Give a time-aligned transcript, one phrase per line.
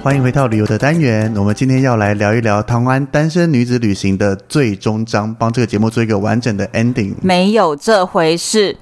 [0.00, 7.14] 欢迎回到旅游的单元，我们今天要来聊一聊唐安单身女子旅行的最终章，帮这个节目做一个完整的 ending。
[7.20, 8.74] 没有这回事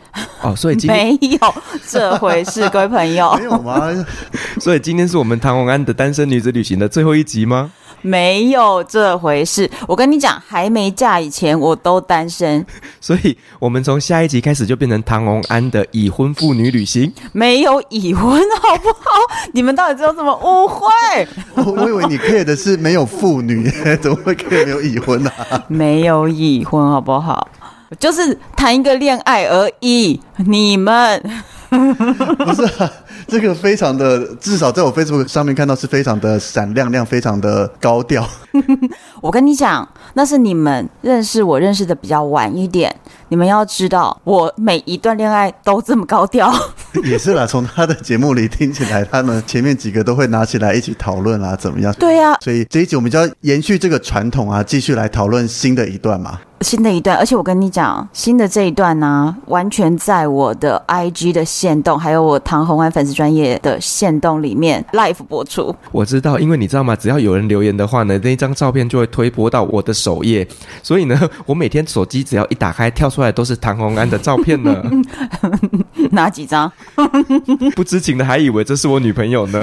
[0.42, 1.54] 哦，所以今天 没有
[1.88, 3.90] 这回事，各位朋友， 没有吗？
[4.60, 7.72] 所以今天是我们唐安的单身女子旅行的最后一集吗？
[8.02, 12.64] 没有这回事，我跟你讲，还没嫁以前我都单身，
[13.00, 17.12] 所以我们从下一集开始就变成唐红安的已婚妇女旅行。
[17.32, 19.10] 没有已婚好不好？
[19.52, 20.86] 你们到底知道怎么误会？
[21.56, 23.68] 我我以为你 care 的是没有妇女，
[24.00, 25.64] 怎么会 care 没有已婚呢、啊？
[25.68, 27.48] 没有已婚好不好？
[28.00, 31.22] 就是谈一个恋爱而已，你们
[31.70, 32.90] 不是、啊。
[33.28, 38.26] 这个非常的，至少在我 Facebook 上面看到是非常的闪亮亮，非常的高调。
[39.20, 42.94] 我跟你讲，那是你们认识我认识的比较晚一点。
[43.28, 46.52] 你们要知道，我每一段恋爱都这么高调。
[47.02, 51.92] 也是啦，从他的节目里听起来，他们前面几个都会拿起来一起讨论啊，怎么样？
[51.94, 52.38] 对呀、啊。
[52.40, 56.38] 所以这一集我们就要延续这个传统啊，继续来讨论新的一段嘛。
[56.62, 65.74] 新的一段，而且我跟你讲，新的这一段呢、啊，完全在我的 IG 的限动，还有我唐红安粉丝专业的限动里面 live 播出。
[65.92, 66.96] 我知道，因为你知道吗？
[66.96, 70.46] 只要有人留言的话呢，那一张照片就会推播到我的首页，
[70.82, 74.82] 所以呢， 我每天手机只要一打开，跳出来都是唐红安的照片呢。
[76.12, 76.70] 哪几张？
[77.76, 79.60] 不知情的还以为这是我女朋友呢。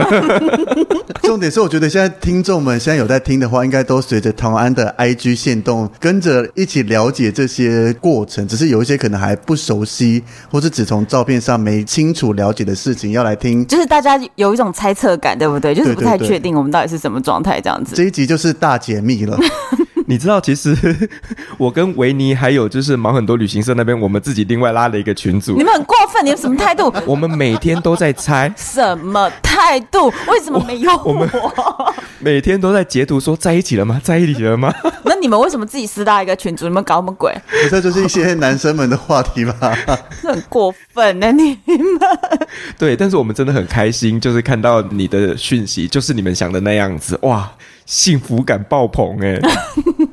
[1.24, 8.48] 重点是，我觉得现在听众们现在有在听的话，应该都随着唐安的 IG 限动，跟着一起了解这些过程。
[8.48, 13.66] 只是有一些可能还不熟悉，或是只从照片上没清楚了解的事情，要来听。
[13.66, 15.74] 就是大家有一种猜测感，对不对？
[15.74, 17.96] 就是不太确定我们到底是什么状态，这样子。
[17.96, 19.38] 这一集就是大解密了。
[20.08, 20.76] 你知道，其实
[21.58, 25.56] 我跟维尼还有就是忙很多旅行社那边，我们自己另外拉了一个群组。
[25.58, 26.94] 你们很过分，你们什么态度？
[27.06, 30.12] 我们每天都在猜什么态度？
[30.28, 31.04] 为什么没有我？
[31.06, 31.30] 我们
[32.20, 34.00] 每天都在截图说在一起了吗？
[34.04, 34.74] 在一起了吗？
[35.06, 36.66] 那你们为什么自己私搭一个群组？
[36.66, 37.34] 你们搞什么鬼？
[37.70, 39.78] 这就是一些男生们的话题吧？
[40.22, 42.00] 很过分呢，你们。
[42.78, 47.52] 对，但是我们真的很开心，就是看到你的讯息，就是你们想的那样子，哇！
[47.86, 49.40] 幸福感爆棚哎！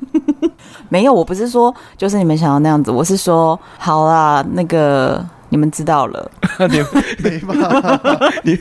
[0.89, 6.31] 没有，我不是说就是你们想要那样子，我是说好啦，那个你们知道了，
[6.69, 6.79] 你
[7.23, 8.19] 没吧？
[8.43, 8.59] 你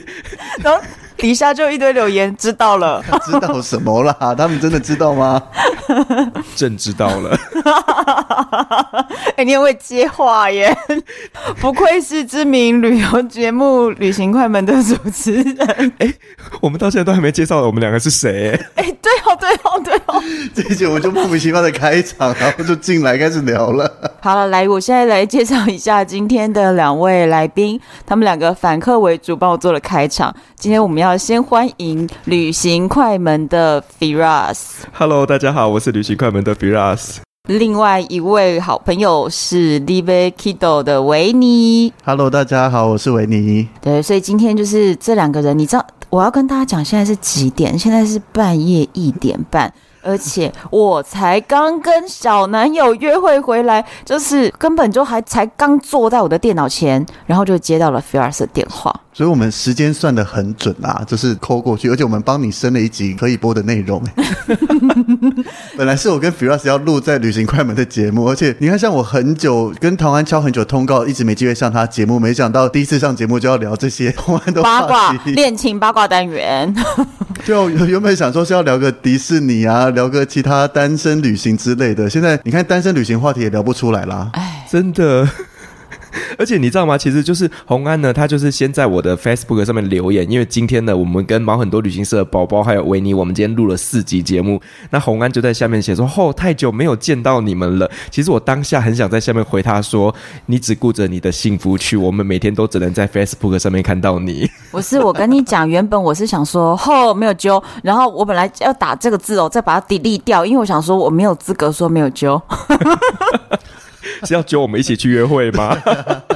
[0.61, 0.79] 然后
[1.19, 4.15] 底下就一堆留言，知道了， 知道什么啦？
[4.35, 5.41] 他们真的知道吗？
[6.55, 7.37] 朕知道了。
[9.35, 10.75] 哎、欸，你也会接话耶，
[11.59, 15.93] 不愧是知名旅游节目《旅行快门》的主持人。
[15.99, 16.15] 哎、欸，
[16.61, 18.51] 我们到现在都还没介绍我们两个是谁？
[18.75, 20.23] 哎、欸，对哦，对哦，对哦。
[20.53, 23.91] 这一集我们就莫名其妙的开场，然后就进来开始聊了。
[24.21, 30.33] 好了，来，我现在来介绍一下今天的两位来宾，他们两个反客为主，帮我做了开场。
[30.55, 34.59] 今天我们要先欢迎《旅行快门》的 Firas。
[34.93, 37.17] Hello，大家好，我是《旅行快门》的 Firas。
[37.47, 41.91] 另外一位好朋友是 Live Kido 的维尼。
[42.03, 43.67] Hello，大家好，我是维尼。
[43.81, 47.77] 对，所以今天就是这两个人，你知道我要跟大家讲，现在是几点？
[47.79, 49.73] 现在是半夜一点半。
[50.01, 58.93] 而且我才刚跟小男友约会回来，就是根本就还才刚坐在我的电脑前，然后就接到了 Firas 的电话。
[59.11, 64.01] 所以我们时间算的很准啊，就是抠过去，而且我们帮你升了一集可以播的内容。
[65.75, 74.13] 本来是我跟 Firas 要录在旅行快门的节目，而且你看，像我很久跟唐安敲很久通告，一直没机会上他节目，没想到第一次上节目就要聊这些
[74.63, 76.73] 八卦恋情八卦单元。
[77.45, 84.29] 就原本想说是要聊个迪士尼啊，聊个其他单身旅行之类的，现在你看单身旅行话题也聊不出来啦。
[84.33, 85.27] 哎，真的。
[86.37, 86.97] 而且你知道吗？
[86.97, 94.61] 其实就是洪安呢，他就是先在我的 Facebook 上面留言，因为今天呢，我们跟毛很多旅行社的宝宝还有维尼，我们今天录了四集节目。
[94.89, 100.13] 那洪安就在下面写说：“哦，太久没有见到你们了。”其实我当下很想在下面回他说
[100.47, 112.41] ：“你只顾着你的幸福去，我们每天都只能在 Facebook 上面看到你。”不是，我跟你讲，原本我是想说“哦，没有揪”，然后我本来要打这个字哦，再把它 delete 掉，因为我想说我没有资格说没有揪。
[114.25, 115.77] 是要揪我们一起去约会吗？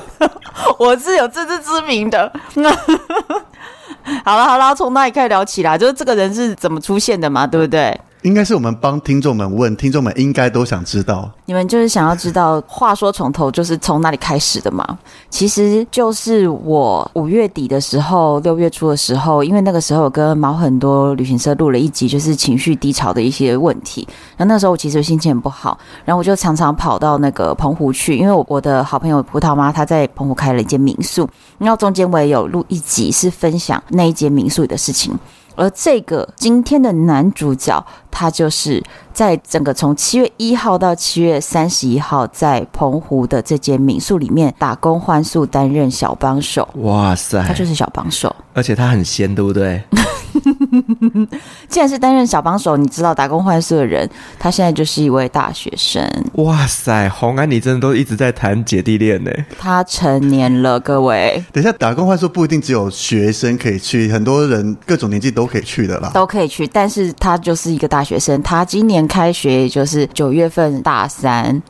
[0.79, 2.31] 我是有自知之明的。
[4.25, 5.77] 好了好了，从那里开始聊起来？
[5.77, 7.97] 就是这个人是怎么出现的嘛，对不对？
[8.23, 11.29] 应该是我们帮听众们问，听众们应该都想知道。
[11.45, 14.97] 你们就是想要知道，话说从头就是从哪里开始的嘛？
[15.29, 24.07] 其实就是我五月底的时候，六月初的时候，因为那个时候我跟毛很多旅行社录了一集，就是情绪低潮的一些问题。
[24.37, 31.27] 然后那时候我其实心情很不好，然后我就常常跑到那个澎湖去，因为我我的好朋友葡萄妈她在澎湖开了一间民宿，
[31.57, 35.13] 然后中间我也有录一集是分享那一间民宿里的事情。
[35.55, 38.83] 而这个今天的男主角，他就是
[39.13, 46.67] 在整个从七月一号到七月三十一号，在澎湖的这间民宿里面打工换宿，担任小帮手。
[46.75, 49.81] 哇塞，他就是小帮手，而且他很仙，对不对？
[51.69, 54.09] 既然是担任小帮手，你知道打工换宿的人，
[54.39, 56.03] 他现在就是一位大学生。
[56.33, 59.31] 哇塞，红安，你真的都一直在谈姐弟恋呢。
[59.57, 61.43] 他成年了，各位。
[61.51, 66.65] 等一下，打工换宿不一定只有学生可以去，很多人各种年纪都可以去的啦，都可以去。
[66.67, 71.61] 但是他就是一个大学生，他今年开学也就是九月份大三。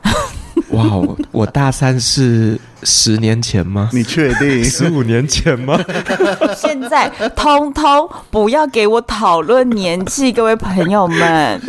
[0.70, 0.84] 哇，
[1.30, 3.88] 我大三是十年前吗？
[3.92, 4.64] 你确定？
[4.64, 5.78] 十五年前吗？
[6.56, 11.60] 现在通通不要给我讨论年纪，各位朋友们，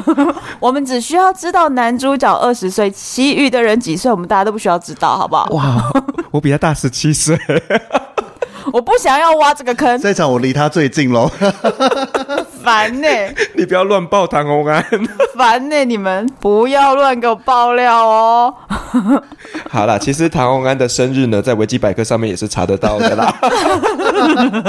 [0.60, 5.46] 我们只需要知道男主角二十岁，其余的人几岁，我们大家都不需要知道，好不好？
[5.52, 5.92] 哇，
[6.30, 7.38] 我比他大十七岁。
[8.72, 11.30] 我不想要挖这个坑，这场我离他最近喽，
[12.64, 13.34] 烦呢、欸！
[13.54, 14.84] 你不要乱爆唐红安，
[15.36, 15.84] 烦呢、欸！
[15.84, 18.54] 你们不要乱给我爆料哦。
[19.70, 23.26] 好啦，其实唐红安的生日呢，在维基百科上面也是查得到的啦，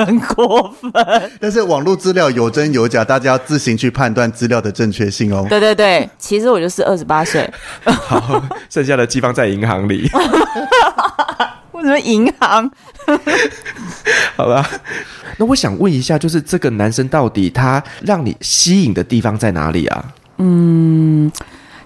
[0.05, 0.91] 很过分。
[1.39, 5.45] 但是网络资料有真有假，大家要自行去判断资料的正确性哦。
[5.49, 7.49] 对对对，其实我就是二十八岁，
[7.85, 10.09] 好，剩下的寄放在银行里。
[11.75, 12.71] 为什么银行？
[14.37, 14.65] 好吧，
[15.37, 20.05] 那我想问一下，就是这个男生到底他让你吸引的地方在哪里啊？
[20.37, 21.29] 嗯，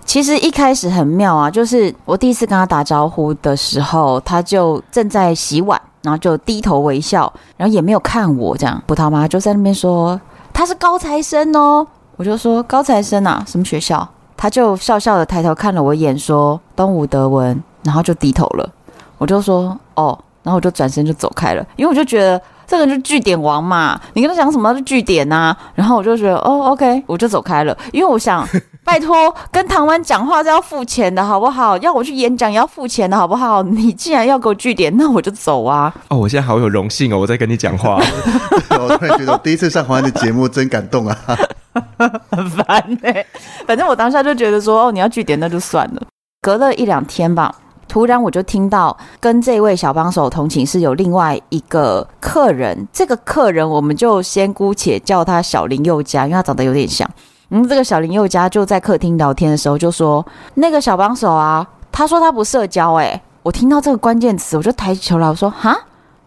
[0.06, 8.82] 其实一开始很妙啊，就是我第一次跟他打招呼的时候，他就正在洗碗，然后就低头微笑，然后也没有看我这样。
[8.86, 10.20] 葡萄妈就在那边说
[10.54, 14.08] 他是高材生哦，我就说高材生啊，什么学校？
[14.38, 18.70] 他就笑笑的抬头看了我一眼，说东吴德文，然后就低头了。
[19.19, 25.57] 我就说哦，然后我就转身就走开了，因为我就觉得这个人就是句点王嘛，你跟他讲什么都是句点呐、啊。
[25.75, 28.48] 然后我就觉得哦，OK，我就走开了，因为我想
[28.83, 31.77] 拜托跟唐湾讲话是要付钱的，好不好？
[31.80, 33.62] 要我去演讲也要付钱的，好不好？
[33.63, 35.94] 你既然要给我据点，那我就走啊。
[36.07, 38.00] 哦，我现在好有荣幸哦，我在跟你讲话。
[38.80, 41.18] 我突然觉得我第一次上红安的节目真感动啊，
[42.31, 42.68] 很烦
[43.04, 43.27] 哎、欸。
[43.68, 46.01] 反正我当下就觉得说哦，你要据点那就算了。
[46.42, 47.54] 隔了一两天吧。
[47.90, 57.10] 突然我就听到跟这位小帮手同寝室有另外一个客人，这个客人我们就先姑且叫他小林宥嘉，因为他长得有点像。
[57.50, 65.76] 嗯，这个小林宥嘉就在客厅聊天的时候就说：“那个小帮手啊，他说他不社交。”诶，我听到这个关键词，我就抬起头来，我说：“哈，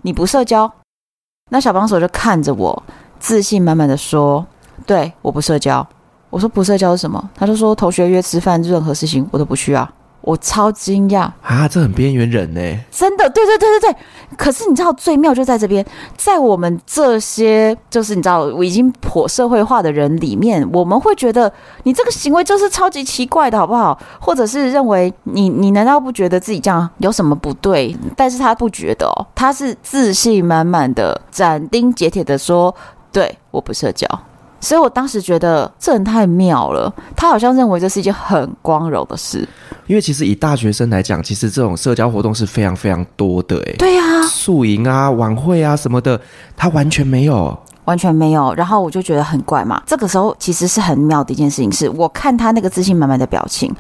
[0.03, 0.71] 你不社交？”
[1.51, 2.83] 那小帮手就看着我，
[3.21, 4.45] 自信满满的说
[4.85, 5.87] ：“对，我不社交。”
[6.29, 9.89] 我说：“不社交是什么？”他就说：“同学约吃饭，任何事情我都不去啊。”
[10.23, 11.69] 我超惊讶啊！
[11.69, 12.61] 这很边缘人呢，
[12.91, 13.97] 真的，对对对对对。
[14.37, 15.85] 可是你知道最妙就在这边，
[16.17, 21.53] 在我们这些就是你知道我已经颇社会化的人里面，我们会觉得
[21.83, 23.99] 你这个行为就是超级奇怪的，好不好？
[24.21, 27.95] 或者是认为你你难道不觉得自己这样有什么不对？
[28.17, 32.75] 但是他不觉得哦，他是自信满满的，斩钉截铁的说
[33.13, 34.07] ：“对，我不社交。”
[34.63, 39.47] 所以我当时觉得这人太妙了，他好像认为这是一件很光荣的事。
[39.89, 46.19] 因为其实以大学生来讲，其实这种社交活动是非常非常多的，哎，对呀，宿营啊、晚会啊什么的，
[46.57, 48.55] 他完全没有，完全没有。
[48.55, 49.83] 然后我就觉得很怪嘛。
[49.85, 53.75] 这个时候其实是很妙的一件事情，是我看他那个自信满满的表情，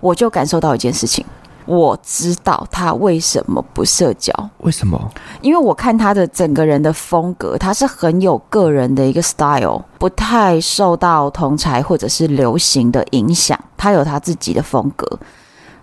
[0.00, 1.24] 我就感受到一件事情。
[1.66, 4.32] 我知道他为什么不社交？
[4.58, 4.98] 为什么？
[5.40, 15.18] 因为我看他的整个人的风格，他是很有个人的一个 style，不太受到同才或者是流行的影响，他有他自己的风格。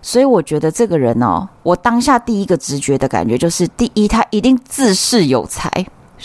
[0.02, 5.70] 所以我觉得这个人哦，我当下第一个直觉的感觉就是，第一，他一定自恃有才。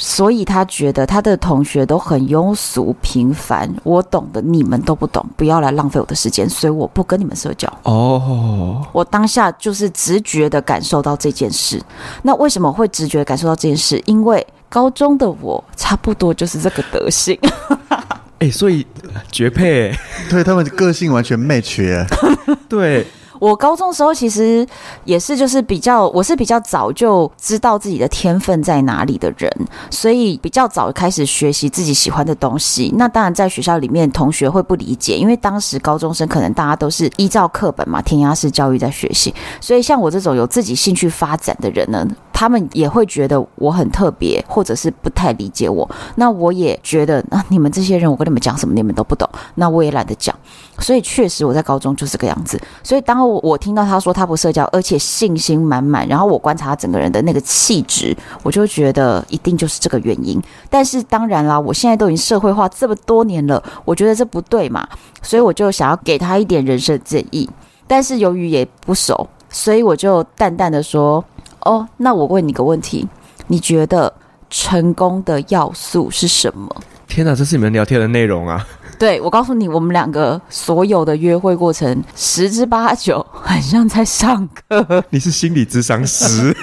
[0.01, 7.67] 所以他觉得他的同学都很庸俗平凡，我懂的你们都不懂，不要来浪费我的时间，所以我不跟你们社交。
[7.83, 11.83] 哦，我当下就是直觉的感受到这件事。
[12.23, 14.01] 那为什么会直觉感受到这件事？
[14.05, 17.37] 因为高中的我差不多就是这个德性。
[18.39, 18.87] 哎、欸，所以
[19.29, 19.93] 绝配，
[20.31, 22.07] 对他们个性完全 match。
[22.69, 23.05] 对。
[23.39, 24.67] 我高中时候其实
[25.05, 29.51] 也是，就是比较，我是比较早就知道自己的天分在哪里的人，
[29.89, 32.93] 所以比较早开始学习自己喜欢的东西。
[32.97, 42.05] 那当然，在学校里面，同学会不理解，因为当时高中生可能大家都是依照课本嘛，填鸭式教育在学习，所以像我这种有自己兴趣发展的人呢，
[42.39, 45.85] 他们也会觉得我很特别，或者是不太理解我。
[46.15, 49.29] 那我也觉得，那、你们这些人，我跟你们讲什么，你们都不懂。
[49.55, 50.33] 那我也懒得讲。
[50.79, 52.57] 所以确实我在高中就是这个样子。
[52.81, 60.41] 所以当我我听到他说他不社交，而且信心满满，然后我观察他整个人的那个气质，我就觉得一定就是这个原因。
[60.69, 64.87] 但是当然啦，我现在都已经社会化这么多年了，我觉得这不对嘛，
[65.21, 67.49] 所以我就想要给他一点人生建议。
[67.85, 71.21] 但是由于也不熟，所以我就淡淡的说
[71.61, 73.07] ：“哦，那我问你个问题，
[73.47, 74.13] 你觉得
[74.49, 76.75] 成功的要素是什么？”
[77.07, 78.63] 天哪，这是你们聊天的内容啊！
[78.99, 85.03] 对，我告诉你，我们两个所有的约会过程，十之八九很像在上课。
[85.09, 86.55] 你是心理智商师？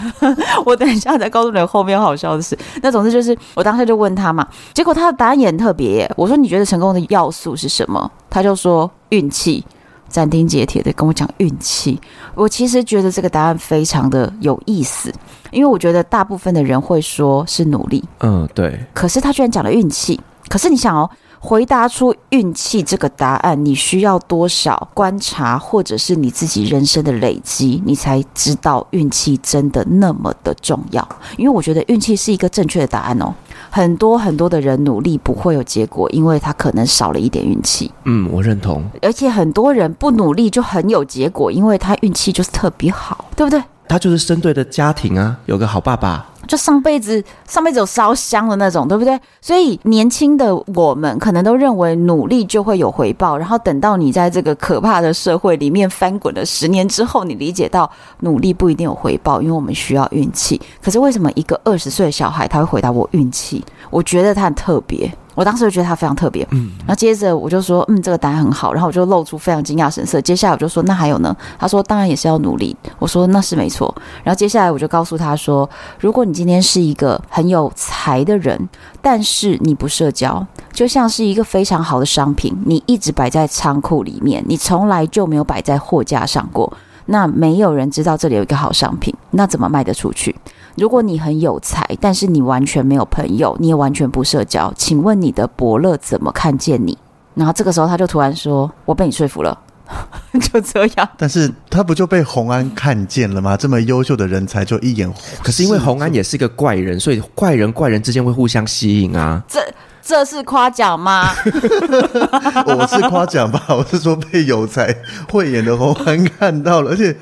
[0.64, 2.58] 我等一下再告诉你后面好笑的事。
[2.80, 6.14] 那总之就是，我当时就问他嘛，结果他的答案也很特别耶。
[6.16, 8.10] 我说，你觉得成功的要素是什么？
[8.30, 9.62] 他就说运气，
[10.10, 11.98] 斩钉截铁的跟我讲运气。
[12.34, 15.10] 我其实觉得这个答案非常的有意思，
[15.50, 18.78] 因为我觉得大部分的人会说是努力，嗯，对。
[18.92, 20.20] 可是他居然讲了运气。
[20.48, 21.08] 可是你想哦。
[21.42, 31.06] 回答出运气这个答案，你需要多少观察，或者是你自己人生的累积，你才知道运气真的那么的重要？
[31.38, 33.34] 因为我觉得运气是一个正确的答案哦。
[33.70, 37.90] 很多很多的人努力不会有结果，因为他可能少了一点运气。
[38.04, 38.84] 嗯，我认同。
[39.00, 43.62] 而且很多人不努力就很有结果，因为他运气就是特别好，对不对？
[43.90, 46.24] 他就是针对的家庭啊，有个好爸爸。
[46.46, 49.18] 就上辈子，上辈子有烧香的那种，对不对？
[49.40, 57.88] 所以年轻的我们可能都认为努力就会有回报，然后等到你在这个可怕的社会里面翻滚了十年之后，你理解到
[58.20, 60.60] 努力不一定有回报，因为我们需要运气。
[60.80, 63.64] 可是为什么一个二十岁的小孩他会回答我运气？
[63.90, 65.12] 我觉得他很特别。
[65.36, 70.20] 我当时就觉得他非常特别，嗯，然后接着我就说，嗯，这个答案很好，然后我就露出非常惊讶神色。
[70.20, 71.34] 接下来我就说，那还有呢？
[71.58, 72.76] 他说，当然也是要努力。
[72.98, 73.94] 我说，那是没错。
[74.22, 75.68] 然后接下来我就告诉他说，
[75.98, 78.68] 如果你今天是一个很有才的人，
[79.00, 86.70] 但是你不社交，就像是一个非常好的商品，你一直摆在仓库里面，你从来就没有摆在货架上过，
[87.06, 90.36] 那没有人知道这里有一个好商品，那怎么卖得出去？
[90.76, 96.96] 如果你很有才，但是你完全没有朋友，你也完全不社交，请问你的伯乐怎么看见你？
[97.34, 99.58] 然后这个时候他就突然说：“我被你说服了。
[100.40, 101.08] ”就这样。
[101.16, 103.56] 但是他不就被洪安看见了吗？
[103.56, 105.12] 这么优秀的人才就一眼。
[105.42, 109.42] 可是因为洪安也是一个怪人，所以怪人怪人之间会互相吸引啊。
[109.48, 109.60] 这。
[110.02, 111.30] 这是夸奖吗？
[112.66, 114.94] 我是夸奖吧， 我是说被有才
[115.30, 117.14] 慧眼的洪安看到了，而且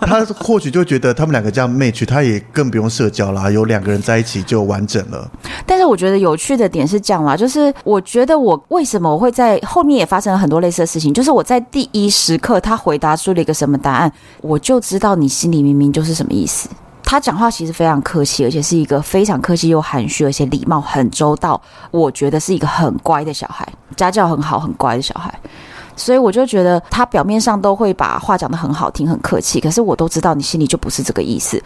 [0.00, 5.30] 他或许就觉得他们两个这样 match，他也更不用社交啦，有两个人在一起就完整了。
[5.66, 16.68] 但是我觉得有趣的点是这样啦，就是我觉得我为什么我会在后面也发生了很多类似的事情，就是我在第一时刻他回答出了一个什么答案，我就知道你心里明明就是什么意思。
[17.10, 21.60] 他讲话其实非常客气，而且是一个非常客气又含蓄，而且礼貌很周到。
[21.90, 25.34] 我觉得是一个很乖的小孩，家教很好、很乖的小孩。
[25.96, 31.60] 所以我就觉得他表面上都会把话讲得很好听、很客气，可是我都知道你心里就不是这个意思。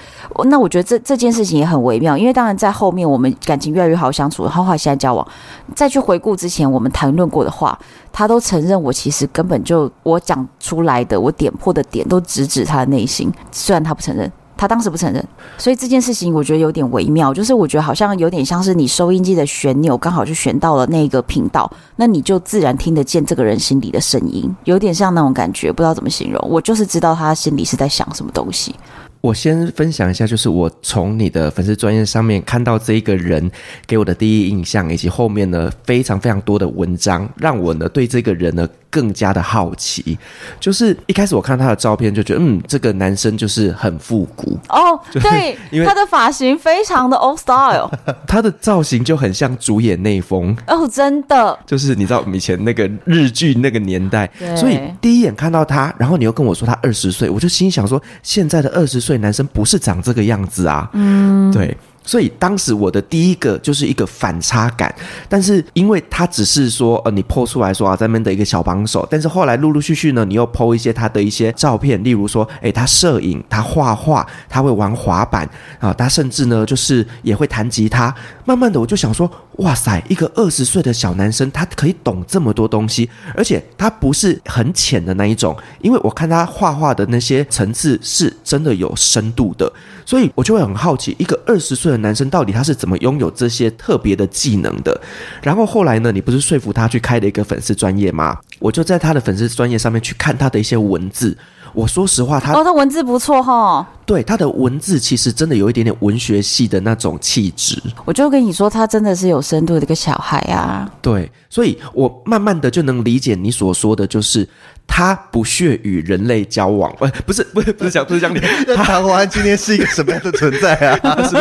[0.46, 5.28] 那我觉得这这件事情也很微妙，因为当然在后面我们感情越来越好相处，然后后来现在交往，
[5.76, 7.78] 再去回顾之前我们谈论过的话，
[8.10, 14.32] 他都承认我其实根本就我讲出来的、我点破的点都直指他的内心，虽然他不承认。
[14.56, 15.24] 他当时不承认，
[15.58, 26.48] 所以这件事情我觉得有点微妙，就是我觉得好像有点像是你收音机的旋钮刚好就旋到了那个频道，那你就自然听得见这个人心里的声音，有点像那种感觉，不知道怎么形容。
[26.48, 28.74] 我就是知道他心里是在想什么东西。
[29.20, 33.50] 我先分享一下，就是我从你的粉丝专业上面看到这一个人
[33.86, 38.68] 给我的第一印象，以及后面呢非常非常多的文章，让我呢对这个人呢。
[38.94, 40.16] 更加的好奇，
[40.60, 44.56] 就是一开始我看他的照片就觉得，嗯，这个男生就是很复古。
[44.68, 47.90] 哦，对，因为他的发型非常的 old style，
[48.28, 61.76] 他的造型就很像主演内丰哦，真的，就是你知道以前那个日剧那个年代，所以第一眼看到他，然后你又跟我说他二十岁，我就心想说，现在的二十岁男生不是长这个样子啊，嗯，对。
[62.04, 64.94] 所以当时我的第一个就是一个反差感，
[65.28, 75.48] 但是因为他只是说，呃，你 po 出来说啊，在那边的一个小帮手，但是后来陆陆续续呢，你又 po 一些他的一些照片，例如说，诶，他摄影，他画画，他会玩滑板
[75.80, 78.14] 啊，他甚至呢，就是也会弹吉他。
[78.44, 89.72] 慢慢的，我就想说，哇塞，一个二十岁的小男生，他可以懂这么多东西，而且他不是很浅的那一种，因为我看他画画的那些层次是真的有深度的，
[90.04, 95.00] 所以我就会很好奇，一个二十岁的男生到底他是怎么拥有这些特别的技能的？
[95.42, 98.38] 然后后来呢，你不是说服他去开了一个粉丝专业吗？
[98.58, 101.36] 我就在他的粉丝专业上面去看他的一些文字。
[101.74, 103.86] 我说实话，他哦，他文字不错哈。
[104.06, 107.82] 对，他的文字其实真的有一点点文学系的那种气质。
[108.04, 110.90] 我就跟你说，他真的是有深度的一个小孩啊。
[111.02, 114.48] 对，所以我慢慢的就能理解你所说的就是。
[114.86, 118.40] 他不屑与人类交往，不， 不是，不是，不是 讲，不是讲你。
[118.66, 121.22] 那唐国安今天是一个什么样的存在啊？
[121.28, 121.36] 是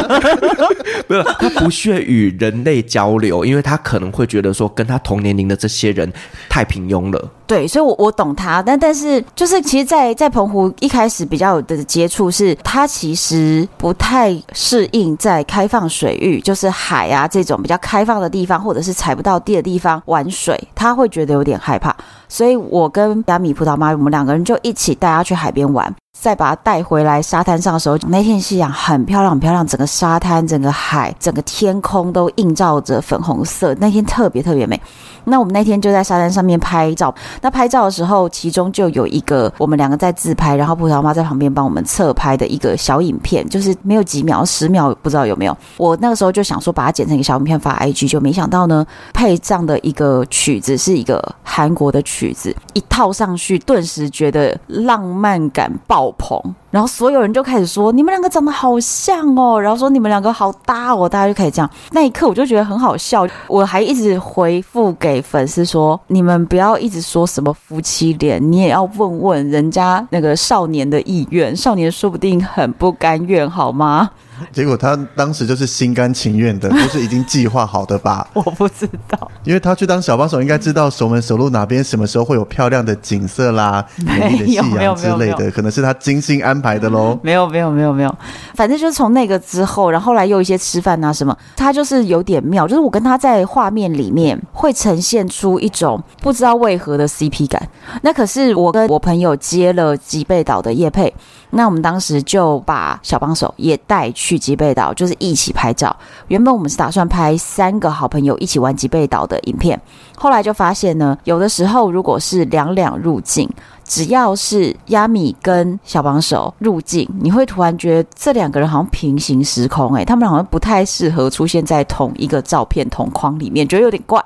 [1.07, 6.11] 不是，他不屑与人类交流，因为他可能会觉得说，跟他同年龄的这些人
[6.49, 7.31] 太平庸了。
[7.45, 21.95] 对，所以我，我我懂他，但但是，就是其实在，在在澎湖一开始比较有的接触是，他其实不太适应在开放水域，就是海啊这种比较开放的地方，或者是踩不到地的地方玩水，他会觉得有点害怕。
[22.33, 25.93] 所以我跟亚米葡萄妈，我们两个人就一起带她去海边玩。
[26.23, 34.81] 再把它带回来沙滩上的时候，那天夕阳很漂亮，很漂亮，整个沙滩、整个海、整个天空都映照着粉红色，那天特别特别美。
[35.25, 37.13] 那我们那天就在沙滩上面拍照。
[37.41, 45.57] 那拍照的时候，其中就有一个我们两个在自拍，然后葡萄妈在旁边帮我们侧拍的一个小影片，就是没有几秒，十秒不知道有没有。
[45.75, 61.69] 我那个时候就想说把它剪成一个小影片发 IG，就没想到呢，配这样的一个曲子是一个韩国的曲子，一套上去，顿时觉得浪漫感爆棚，然后所有人就开始说，你们两个长得好像哦，然后说你们两个好搭哦，大家就开始这样。
[61.91, 74.09] 那一刻我就觉得很好笑，我还一直回复给粉丝说，你们不要一直说什么夫妻脸，你也要问问人家那个少年的意愿，少年说不定很不甘愿，好吗？
[74.51, 78.27] 结果他当时就是心甘情愿的，不是已经计划好的吧？
[78.33, 87.19] 我不知道，因为他去当小帮手，应该知道守门守路哪边什么时候会有漂亮的景色啦、美丽的夕阳之类的，可能是他精心安排的喽。
[87.21, 88.15] 没有没有没有没有，
[88.55, 97.69] 反正就是从那个之后，然后后来又一些吃饭啊什么，他就是有点妙，就是我跟他在画面里面会呈现出一种不知道为何的 CP 感。
[98.01, 101.13] 那可是我跟我朋友接了吉贝岛的业配。
[101.55, 105.95] 那我们当时就把小帮手也带去吉贝岛，就是一起拍照。
[106.27, 109.79] 原本我们是打算拍三个好朋友一起玩吉贝岛的影片，
[110.15, 113.47] 后来就发现呢，有的时候如果是两两入镜，
[113.93, 124.19] 只要是亚米跟小帮手入境，你会突然觉得这两个人好像平行时空，诶，他们好像不太适合出现在同一个照片同框里面，觉得有点怪。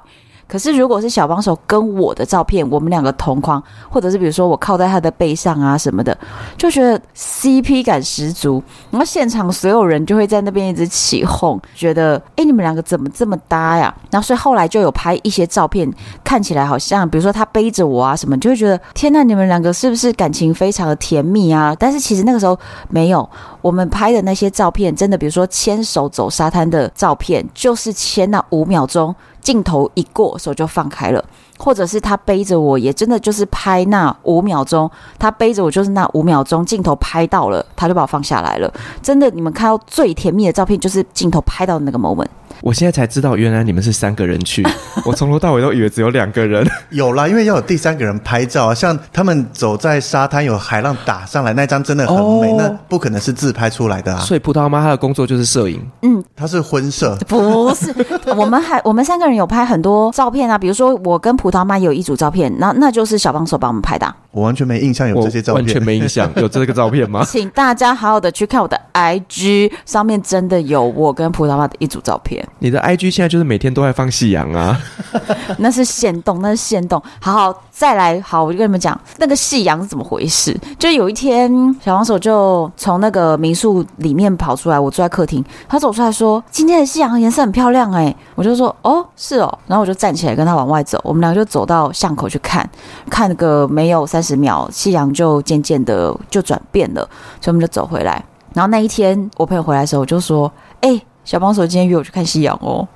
[0.47, 6.17] 可是，如果是小帮手跟我的照片，我们两个同框，或者是比如说我靠在他的背上啊什么的，
[6.57, 8.63] 就觉得 CP 感十足。
[8.89, 13.93] 然后现场所有人就会在那边一直起哄，觉得哎，你们两个怎么这么搭呀？
[14.09, 15.91] 然后所以后来就有拍一些照片，
[16.23, 21.75] 看起来好像比如说他背着我啊什么，就会觉得天呐，你们两个是不是感情非常的甜蜜啊？
[21.77, 22.57] 但是其实那个时候
[22.89, 23.29] 没有，
[23.61, 29.13] 我们拍的那些照片，真的比如说牵手走沙滩的照片，就是牵那五秒钟。
[29.47, 31.23] 镜头一过，手就放开了，
[31.57, 38.69] 或者是他背着我，也真的就是拍那五秒钟，他背着我就是那五秒钟，镜头拍到了，他就把我放下来了。
[39.01, 42.27] 真的，你们看到最甜蜜的照片，就是镜头拍到的那个 moment。
[42.61, 44.65] 我现在才知道，原来你们是三个人去。
[45.05, 46.67] 我从头到尾都以为只有两个人。
[46.89, 48.73] 有啦，因为要有第三个人拍照啊。
[48.73, 54.19] 像他们走在沙滩，有海浪打上来，那张真的很美，哦、那不可能是自拍出来的啊。
[54.21, 55.81] 所以葡萄妈她的工作就是摄影。
[56.01, 57.15] 嗯，她是婚摄。
[57.27, 57.93] 不是，
[58.35, 60.57] 我们还我们三个人有拍很多照片啊。
[60.57, 64.15] 比如说我跟葡萄妈有一组照片，那那就是小帮手帮我们拍的、啊。
[64.37, 67.25] 我完全没印象有这些照片，完全没印象 有这个照片吗？
[67.25, 72.47] 请大家好好的去看我的 IG，上面真的有我跟葡萄妈的一组照片。
[72.59, 74.79] 你的 IG 现在就是每天都在放夕阳啊，
[75.57, 77.01] 那是现动，那是现动。
[77.19, 80.55] 好好再来，好，我就跟你们讲那个夕阳是怎么回事。
[80.77, 81.51] 就有一天，
[81.83, 92.67] 小黄手就从那个民宿里面跑出来，我坐在客厅，他走出来说：“今天的夕阳颜色很漂亮。”哎，我就说：“哦，是哦。”然后我就站起来跟他往外走，我们两个就走到巷口去看，
[93.09, 97.01] 看那个没有三十秒，夕阳就渐渐的就转变了，
[97.39, 98.23] 所以我们就走回来。
[98.53, 102.87] 然后那一天我朋友回来的时候，我就说：“哎。”小帮手今天约我去看夕阳哦，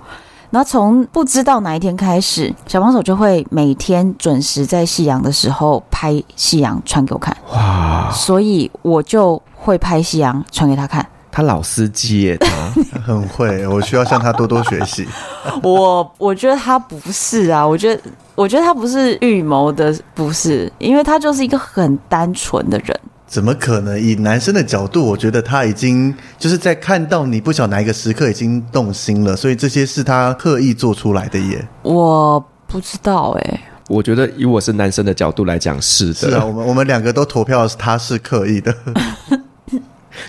[0.51, 7.35] 然后从不知道哪一天开始，小帮手就会每天准时在夕阳的时候拍夕阳传给我看。
[7.51, 8.09] 哇！
[8.09, 11.05] 所以我就会拍夕阳传给他看。
[11.31, 12.49] 他老司机耶，他
[13.01, 15.07] 很会，我需要向他多多学习。
[15.63, 18.01] 我我觉得他不是啊，我觉得
[18.35, 22.99] 我觉得他不是预谋的，不是，因为他就是一个很单纯的人。
[23.25, 23.97] 怎么可能？
[23.97, 31.65] 以男生的角度，我觉得他已经就是在看到你不晓得哪一个时刻已经动心了，所以这些是他刻意做出来的耶。
[31.83, 36.13] 我不知道哎、欸，我觉得以我是男生的角度来讲，是的。
[36.13, 38.75] 是啊，我们我们两个都投票，他是刻意的。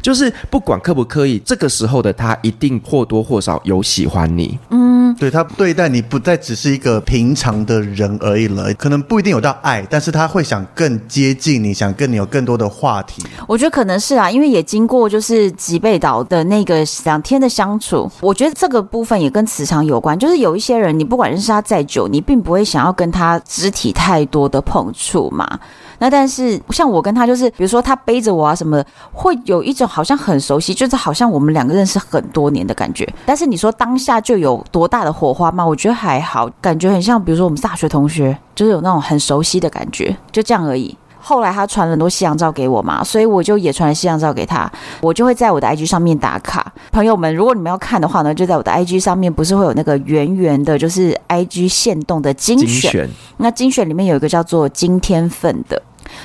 [0.00, 4.58] 就是不管刻不刻意，这个时候的他一定或多或少有喜欢你。
[4.70, 13.22] 嗯，对，他对待你不再只是一个平常的人而已了，可能不一定有到爱，但是他会想更接近你，想跟你有更多的话题。
[13.46, 20.18] 我觉得可能是啊，因为也经过就是吉贝岛的那个两天的相处，我觉得这个部分也跟磁场有关。
[20.18, 25.58] 就是有一些人，你不管认识他再久，你并不会想要跟他肢体太多的碰触嘛。
[25.98, 33.08] 那但是像我跟他就是，比如说他背着我啊什么的，会有一种好像很熟悉，就是好像我们两个认识很多年的感觉。
[33.26, 35.64] 但是你说当下就有多大的火花吗？
[35.66, 40.96] 我觉得还好，感觉很像，比如说我们大学同学，就是有那种很熟悉的感觉，就这样而已。
[41.24, 44.68] 后来他传了很多夕阳照给我嘛，所以我就也传了夕阳照给他。
[45.00, 46.72] 我就会在我的 IG 上面打卡。
[46.90, 52.66] 朋友们，如果你们要看的话呢，就在我的 IG 上面，不是会有那个圆圆的，就是 IG 限动的精选。
[52.66, 53.08] 精选。
[53.36, 55.80] 那精选里面有一个叫做今天份的。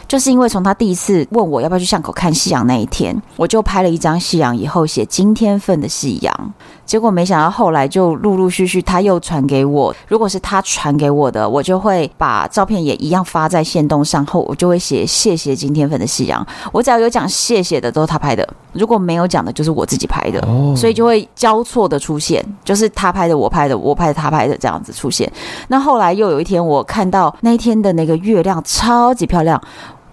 [0.08, 6.54] 就是因为从他第一次问我要不要去巷口看夕阳那一天，我就拍了一张夕阳，以后写今天份的夕阳。
[6.88, 16.43] 结果没想到后来就陆陆续续他又传给我，如果是他传给我的，我就会把照片也一样发在线动上后，我就会写谢谢今天粉的夕阳。
[16.71, 20.41] 我只要有讲谢谢的都是他拍的，如果没有讲的就是我自己拍的，
[20.78, 25.30] 所以就会交错的出现，就是他拍的我拍的，我拍的他拍的这样子出现。
[25.67, 29.62] 那后来又有一天我看到那一天的那个月亮超级漂亮。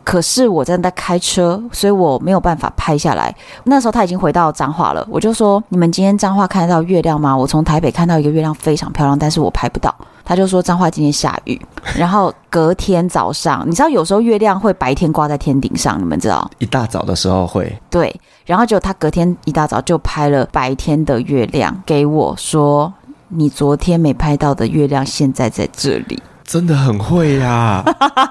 [0.05, 3.35] 可是我正在开车，所以我没有办法拍下来。
[3.65, 9.93] 那时候他已经回到彰化了，我就说：“你们今天彰化看得到月亮吗？”我从台北看到一个月亮非常漂亮，但是我拍不到。
[10.27, 11.61] 他就说彰化今天下雨。
[11.97, 16.51] 然后隔天早上，你知道有时候月亮会白天挂在天顶上，你们知道？
[16.59, 17.75] 一大早的时候会。
[17.91, 18.15] 对，
[18.45, 22.93] 然后就他隔天一大早就拍了白天的月亮给我说
[23.29, 27.83] ：“你昨天没拍到的月亮，现在在这里。”真的很会呀！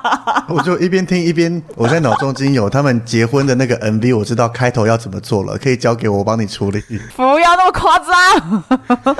[0.47, 6.81] 我就一边听一边，我在脑中已经有他们结婚的那个 MV，我知道开头要怎么做了，可以交给我，我帮你处理。
[7.15, 8.63] 不要那么夸张！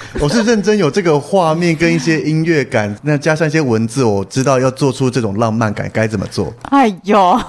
[0.22, 6.54] 我是认真有这个画面跟一些音乐感，那加上一些文字，我知道要做出这种浪漫感该怎么做。
[6.70, 7.40] 哎呦，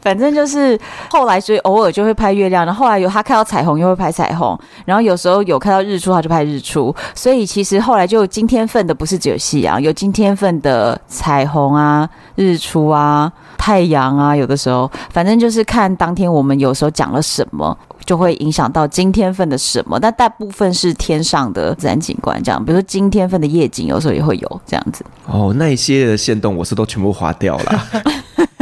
[0.00, 0.78] 反正就是
[1.10, 6.94] 后来，所以偶尔就会拍月亮，然后后来有他看到彩虹，又会拍彩虹，然后有时候有看到日出，他就拍日出。
[7.12, 10.76] 所以其实后来就今天份的不是只有夕阳，有今天份的。
[10.76, 19.98] 呃，彩虹啊，日出啊，太阳啊，有的时候，反正就是看当天我们有时候讲了什么，就会影响到今天份的什么。
[19.98, 25.02] 但大部分是天上的自然景观，这样，比如说今天份的夜景，有时候也会有这样子。
[25.24, 27.82] 哦，那一些的线动我是都全部划掉了。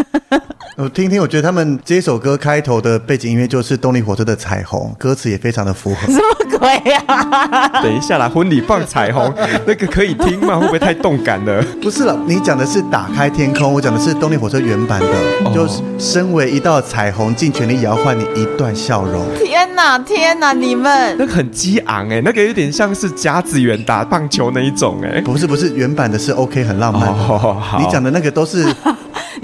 [0.76, 6.06] 我听听，我觉得他们这首歌开头的背景音乐就是动力火车的《彩虹》，歌词也非常的符合。
[6.08, 7.68] 什么鬼呀、啊？
[7.80, 9.32] 等一下啦，婚礼放彩虹，
[9.64, 10.58] 那个可以听吗？
[10.58, 11.62] 会不会太动感了？
[11.80, 15.06] 不是了，你讲的是打开天空，我讲的是动力火车原版的，
[15.44, 19.24] 哦、就是身为一道彩虹，尽全力摇晃你一段笑容。
[19.38, 27.08] 天哪，天哪，你们那个很激昂哎，那个有点像是甲子园打棒球那一种哎，不是不是，原版的是 OK 很浪漫。
[27.10, 28.66] 哦，好，你讲的那个都是。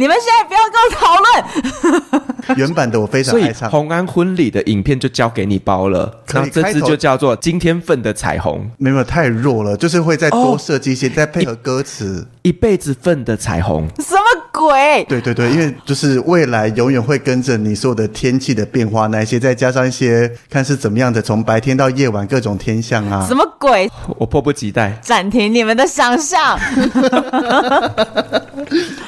[0.01, 2.57] 你们现在不要跟我讨论。
[2.57, 3.71] 原版的我非常爱唱。
[3.71, 8.67] 红安婚礼的影片就交给你包了，那这支就叫做今天份的彩虹。
[8.79, 12.27] 没有太弱了，就是会再多设计一些，再配合歌词。
[12.41, 13.87] 一辈子份的彩虹。
[13.99, 15.05] 什么鬼？
[15.05, 23.23] 对对对，因为就是未来永远会跟着你所有的天气的变化，那一些再加上一些看是怎么样的，从白天到夜晚各种天象啊。
[23.29, 23.91] 什么鬼？
[24.17, 24.99] 我迫不及待。
[25.03, 26.59] 暂停你们的想象。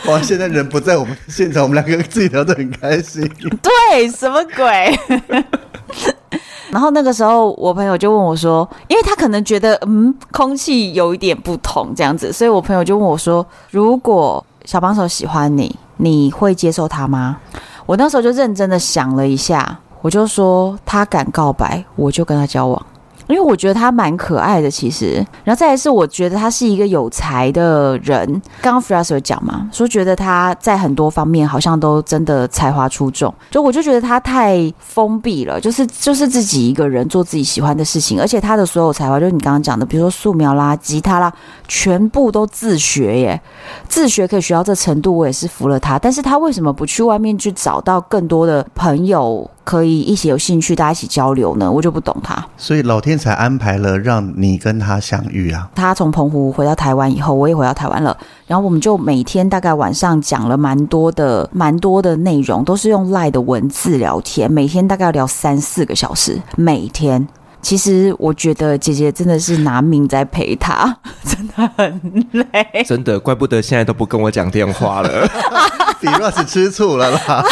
[0.07, 0.21] 哇！
[0.21, 3.27] 现在人不在我们现场，我们两个自己聊得很开心。
[3.63, 4.99] 对，什么鬼？
[6.71, 17.39] 然后那个时候，我朋友就问我说，因为他可能觉得，嗯，空气有一点不同这样子，所以我朋友就问我说，如果小帮手喜欢你，你会接受他吗？
[17.85, 22.87] 我那时候就认真的想了一下，我就说，他敢告白，我就跟他交往。
[23.33, 25.15] 因为我觉得他蛮可爱的，其实，
[25.45, 28.27] 然后再来是我觉得他是一个有才的人。
[28.61, 41.33] 刚刚 Firas 有讲嘛，说觉得他在很多方面好像都真的才华出众，就我就觉得他太封闭了，就是就是自己一个人做自己喜欢的事情，而且他的所有才华，就是你刚刚讲的，比如说素描啦、吉他啦，
[41.67, 43.41] 全部都自学耶，
[43.89, 45.99] 自学可以学到这程度，我也是服了他。
[45.99, 49.49] 但是他为什么不去外面去找到更多的朋友？
[49.65, 51.71] 可以一起有兴趣，大家一起交流呢？
[51.71, 52.45] 我就不懂他。
[52.57, 55.69] 所以老天才安排了让你跟他相遇啊。
[55.75, 67.27] 他从澎湖回到台湾以后，我也回到台湾了，然后我们就每天大概晚上讲了蛮多的、蛮多的内容，都是用 LINE 的文字聊天，每天大概要聊三四个小时，每天。
[67.61, 72.85] 其实我觉得姐姐真的是拿命在陪他， 真的很累。
[72.85, 75.29] 真的，怪不得现在都不跟我讲电话了。
[76.03, 77.45] 比 Ross 吃醋了啦。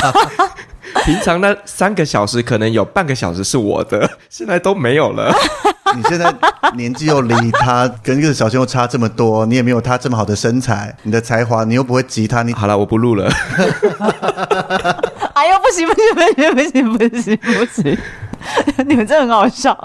[1.05, 5.33] 平常那三个小时可能有半个小时是我的， 现在都没有了。
[5.96, 6.33] 你现在
[6.76, 13.29] 年纪又离他跟一个小鲜肉差这么多，你也没有他这么好的身材，你的才华你又不会吉他，你好了，我不录了。
[15.35, 17.98] 哎呦，不行不行不行不行不行不行！
[18.87, 19.76] 你们真的很好笑。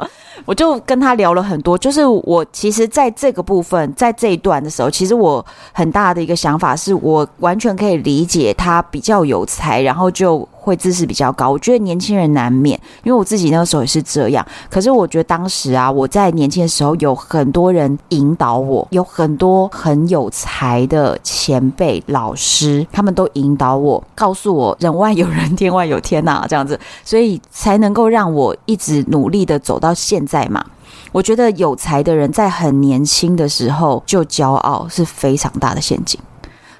[0.46, 10.48] 我就跟他聊了很多，就是我其实在这个部分，在这一段的时候，其实我很大的一个想法是，我完全可以理解他比较有才，然后就。
[10.66, 14.44] 会知识比较高，我觉得年轻人难免，因为我自己那个时候也是这样。
[14.70, 30.66] 可是我觉得当时啊，我在年轻的时候有很多人引导我，有很多很有才的前辈老师，他们都引导我，告诉我人外有人，天外有天呐、这样子，所以才能够让我一直努力的走到现在嘛。
[31.12, 36.20] 我觉得有才的人在很年轻的时候就骄傲是非常大的陷阱。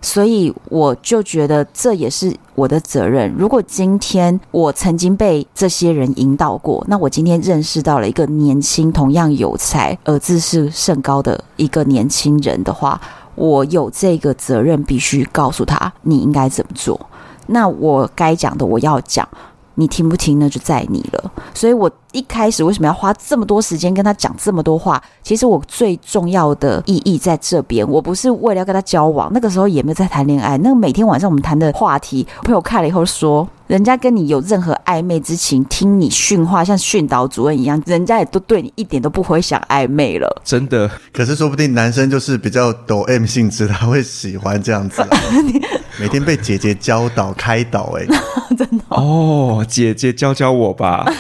[0.06, 3.34] 所以我就觉得这也是我的责任。
[3.36, 13.02] 如果今天我曾经被这些人引导过，那我今天认识到了一个年轻、同样有才而自视甚高的一个年轻人的话，
[13.34, 17.00] 我有这个责任，必须告诉他你应该怎么做。
[17.48, 19.28] 那我该讲的我要讲，
[19.76, 20.50] 你听不听呢？
[20.50, 21.32] 就在你了。
[21.54, 21.92] 所以我。
[22.16, 25.04] 一开始为什么要花这么多时间跟他讲这么多话？
[25.22, 30.58] 其实我最重要的意义在这边，我不是为了要跟他交往，那个时候也没有在谈恋爱。
[30.60, 40.42] 那个每天晚上我们谈的话题，朋友看了以后说，人家跟你有任何暧昧之情，听你训话像训导主任一样，人家也都对你一点都不会想暧昧了。
[40.46, 45.10] 真的，可是说不定男生就是比较抖 M 性质，他会喜欢这样子，啊，
[46.00, 48.20] 每天被姐姐教导开导，欸，哎，
[48.58, 51.06] 真的哦，姐姐教教我吧。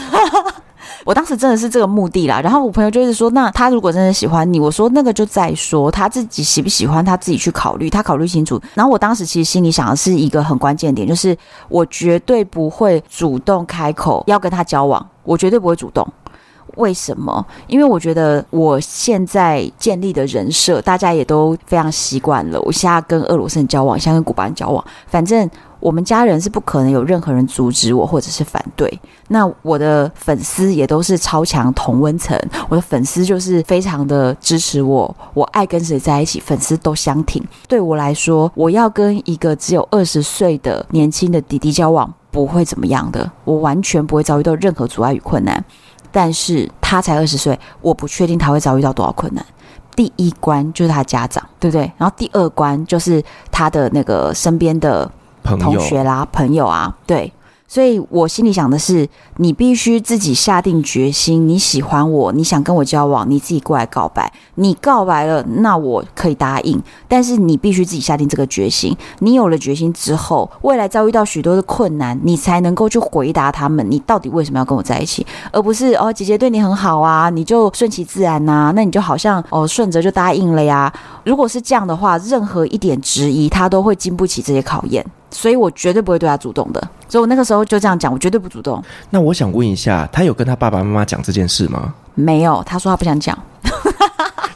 [1.06, 8.60] 我当时真的是这个目的啦，然后我朋友就是说，那他如果真的喜欢你，我说那个就再说，他自己喜不喜欢他自己去考虑，他考虑清楚。
[8.74, 11.38] 然后我当时其实心里想的是一个很关键点，就是
[11.70, 16.06] 我绝对不会主动开口要跟他交往，我绝对不会主动。
[16.76, 17.46] 为什么？
[17.68, 22.60] 因为我觉得我现在建立的人设，大家也都非常习惯了。
[22.62, 25.50] 我现在跟俄罗斯人交往，现在跟古巴人交往，反正。
[25.82, 28.92] 我们家人是不可能有任何人阻止我或者是反对。
[29.28, 32.36] 那我的粉丝也都是超强同温层，
[32.70, 35.16] 我的粉丝就是非常的支持我。
[35.36, 37.44] 我爱跟谁在一起，粉丝都相挺。
[37.68, 45.64] 对我来说，我要跟一个只有二十岁的年轻的弟弟交往，不会怎么样的，我完全不会遭遇到任何阻碍与困难。
[46.16, 49.46] 但是他才二十岁，我不确定他会遭遇到多少困难。
[49.98, 51.92] 第一关就是他家长，对不对？
[51.98, 55.12] 然后第二关就是他的那个身边的。
[55.44, 57.32] 同学啦，朋友啊，对。
[57.68, 64.32] 所以我心里想的是，你必须自己下定决心，你喜欢我，你想跟我交往，你自己过来告白。
[64.56, 66.82] 你告白了，那我可以答应。
[67.08, 68.96] 但是你必须自己下定这个决心。
[69.20, 80.94] 你有了决心之后，未来遭遇到许多的困难，你才能够去回答他们，你到底为什么要跟我在一起，而不是哦，姐姐对你很好啊，你就顺其自然呐、那你就好像哦，顺着就答应了呀。
[81.26, 85.04] 如果是这样的话，任何一点质疑，他都会经不起这些考验。
[85.32, 88.82] 所以我绝对不会对他主动的，所以我那个时候就这样讲，我绝对不主动。
[89.10, 91.94] 那我想问一下，他有跟他爸爸妈妈讲这件事吗？
[92.14, 93.38] 没有，他说他不想讲。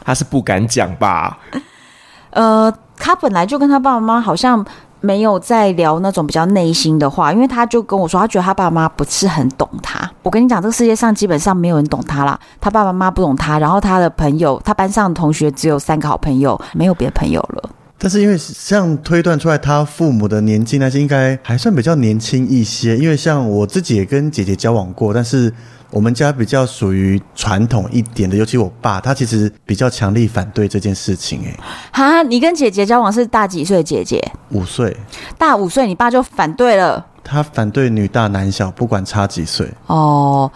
[0.04, 1.38] 他是不敢讲吧？
[2.30, 4.64] 呃，他本来就跟他爸爸妈妈好像
[5.00, 10.10] 没有在聊那种比较内心的话，因为他就跟我说，他觉得他爸爸妈不是很懂他。
[10.22, 17.70] 我跟你讲，这个世界上基本上没有人懂他啦，他爸爸妈妈不懂他，然后他的朋友，他班上的同学只有三个好朋友，没有别的朋友了。
[18.02, 22.96] 但是因为像推断出来，他父母的年纪那些应该还算比较年轻一些。
[22.96, 25.52] 因为像我自己也跟姐姐交往过，但是
[25.90, 31.42] 我们家比较属于传统一点的，尤其我爸，他其实比较强力反对这件事情。
[31.44, 31.54] 哎，
[31.92, 33.82] 哈，你跟姐姐交往是大几岁？
[33.82, 34.96] 姐姐五岁，
[35.36, 37.04] 大五岁，你爸就反对了。
[37.22, 39.70] 他反对女大男小，不管差几岁。
[39.88, 40.50] 哦，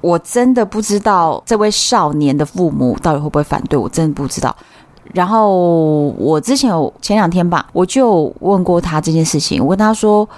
[0.00, 4.56] 我真的不知道这位少年的父母到底会不会反对，我真的不知道。
[5.12, 9.62] 然后我之前有前两天吧，我就问过他这件事情。
[9.64, 10.28] 我跟他说，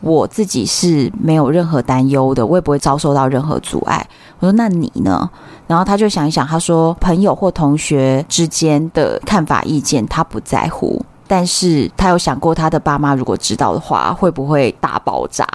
[0.00, 4.06] 我自己是没有任何担忧的，我也不会遭受到任何阻碍。
[4.38, 5.28] 我说，那你呢？
[5.66, 15.46] 然后他就想一想，他说，朋友或同学之间的看法意见他不在乎，但是他有想过他的爸妈如果知道的话，会不会大爆炸？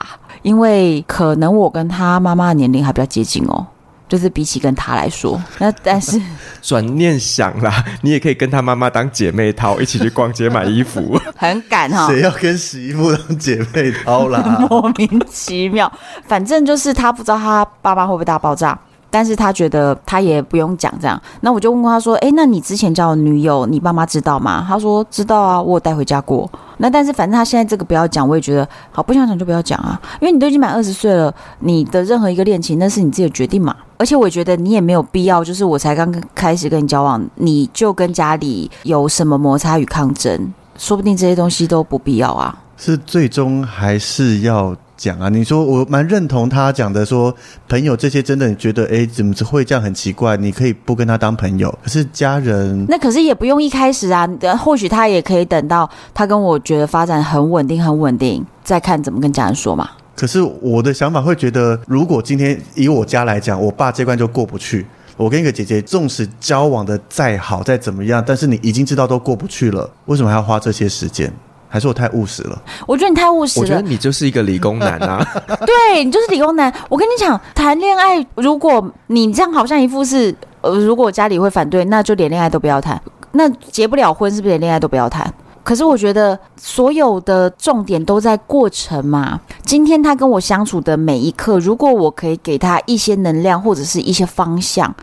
[0.41, 3.65] 因为可能我跟他妈妈年龄还比较接近哦。
[4.07, 6.21] 就是比起跟他来说， 那但是
[6.61, 12.07] 转念想啦，你也可以跟他妈妈当姐妹淘，一起去逛街买衣服， 很敢哈。
[12.07, 14.65] 谁要跟洗衣服当姐妹淘啦？
[14.69, 15.91] 莫名其妙，
[16.27, 18.77] 反正就是他不知道他爸妈会不会大爆炸。
[19.07, 33.75] 但是他觉得他也不用讲这样，那我就问过他说：“哎，那你之前交的女友，你爸妈知道吗？”他说：“知道啊，我有带回家过。”那但是反正他现在这个不要讲，我也觉得好，不想讲就不要讲啊，因为你都已经满二十岁了，你的任何一个恋情那是你自己的决定嘛。
[33.97, 42.57] 而且我觉得你也没有必要，就是我才刚开始跟你交往，你就跟家里有什么摩擦与抗争，说不定这些东西都不必要啊。
[42.77, 44.75] 是最终还是要。
[44.97, 47.35] 讲啊，你说我蛮认同他讲的，说
[47.67, 50.37] 朋友这些真的，你觉得哎，怎么会这样很奇怪？
[50.37, 54.25] 你可以不跟他当朋友，可是家人那可是也不用一开始啊，
[54.57, 59.89] 或许他也可以等到他跟我觉得发展很稳定、很稳定，再看怎么跟家人说嘛。
[60.15, 64.85] 可是我的想法会觉得，如果今天以我家来讲，我爸这关就过不去，
[65.17, 71.29] 我跟一个姐姐纵使交往的再好、再怎么样，但是你已经知道都过不去了，为什么还要花这些时间？
[71.75, 72.57] 还是我太务实了？
[72.87, 73.63] 我觉得你太务实了。
[73.63, 75.21] 我觉得你就是一个理工男啊！
[75.67, 76.73] 对，你就是理工男。
[76.87, 82.97] 我跟你讲，谈恋爱，如果你这样好像一副是，呃，如果家里会反对，那就连恋爱都不要谈。
[83.33, 85.33] 那结不了婚，是不是连恋爱都不要谈？
[85.63, 89.37] 可是我觉得所有的重点都在过程嘛。
[89.65, 94.95] 今天他跟我相处的每一刻，如果我可以给他一些能量或者是一些方向，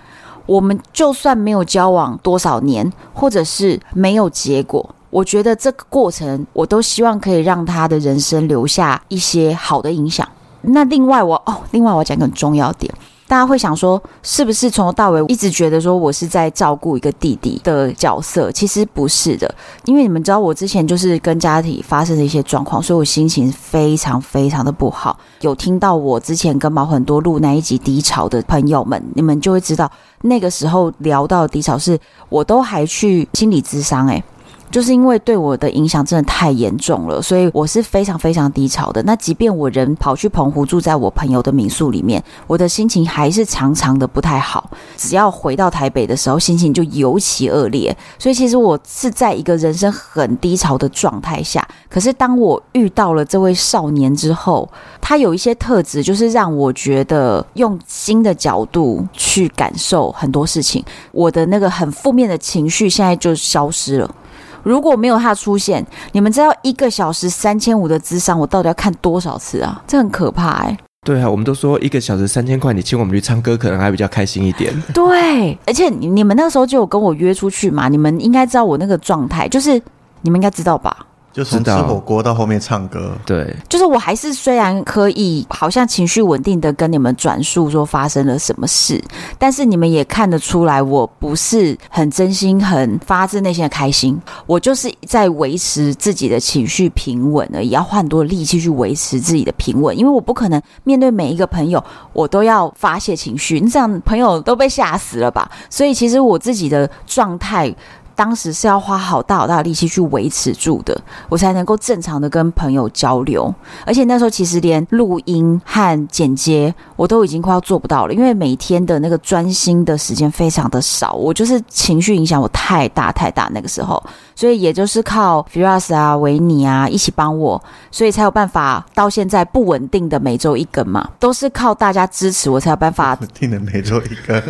[0.47, 4.95] 我们就算没有交往多少年，或者是没有结果。
[5.13, 10.27] 我觉得这个过程，我都希望可以让他的人生留下一些好的影响。
[10.63, 12.91] 那另外我哦，另外我讲个很重要点，
[13.29, 18.51] 大家会想说，是不是从头到尾一直觉得说我是在照顾一个弟弟的角色？
[18.53, 25.19] 其实不是的，因为你们知道我之前就是跟家里发生的一些状况，所以我心情非常非常的不好。
[25.43, 29.91] 有听到我之前跟毛很多录那一集低潮的朋友们，你们就会知道
[30.23, 31.99] 那个时候聊到的低潮是，
[32.31, 34.25] 我都还去心理咨商诶。
[34.73, 39.03] 就是因为对我的影响真的太严重了，所以我是非常非常低潮的。
[39.03, 44.71] 那即便我人跑去澎湖住在我朋友的民宿里面，我的心情还是常常的不太好。
[44.97, 47.95] 只要回到台北的时候，心情就尤其恶劣。
[48.19, 51.67] 所以其实我是在一个人生很低潮的状态下。
[51.91, 54.67] 可是当我遇到了这位少年之后，
[55.03, 60.83] 他有一些特质，就是让我觉得用新的角度去感受很多事情。
[61.13, 64.15] 我的那个很负面的情绪现在就消失了。
[64.63, 69.83] 如果没有他出现，你们知道一个小时三千五的智商，我到底要看多少次啊？
[69.87, 70.79] 这很可怕哎、欸。
[71.05, 74.73] 对啊，我们都说一个小时三千块，你请我们去唱歌，可能还比较开心一点。
[74.95, 79.81] 对，而且你你们那个时候就有跟我约出去嘛，你们应该知道我那个状态，就是
[80.21, 80.97] 你们应该知道吧？
[81.33, 89.03] 就从吃火锅到后面唱歌，对，就是我还是虽然可以好像情绪稳定的跟你们转述说发生了什么事，
[89.39, 105.51] 但是你们也看得出来我不是很真心、很发自内心的开心，我就是在维持自己的情绪平稳而已，要花很多力气去维持自己的平稳，因为我不可能面对每一个朋友我都要发泄情绪，你这样朋友都被吓死了吧？
[105.71, 107.75] 所以其实我自己的状态。
[108.23, 110.97] 当时是要花好大好大的力气去维持住的，
[111.29, 113.53] 我才能够正常的跟朋友交流。
[113.85, 121.15] 而且那时候其实连录音和剪接我都已经快要做不到了，因为每天的那个专心的时间非常的少。
[121.15, 124.01] 我就是情绪影响我太大太大那个时候，
[124.37, 134.41] 所以也就是靠 Firas 啊、维尼啊一起帮我，所以才有办法到现在不稳定的每周一更嘛，都是靠大家支持我才有办法稳定的每周一更。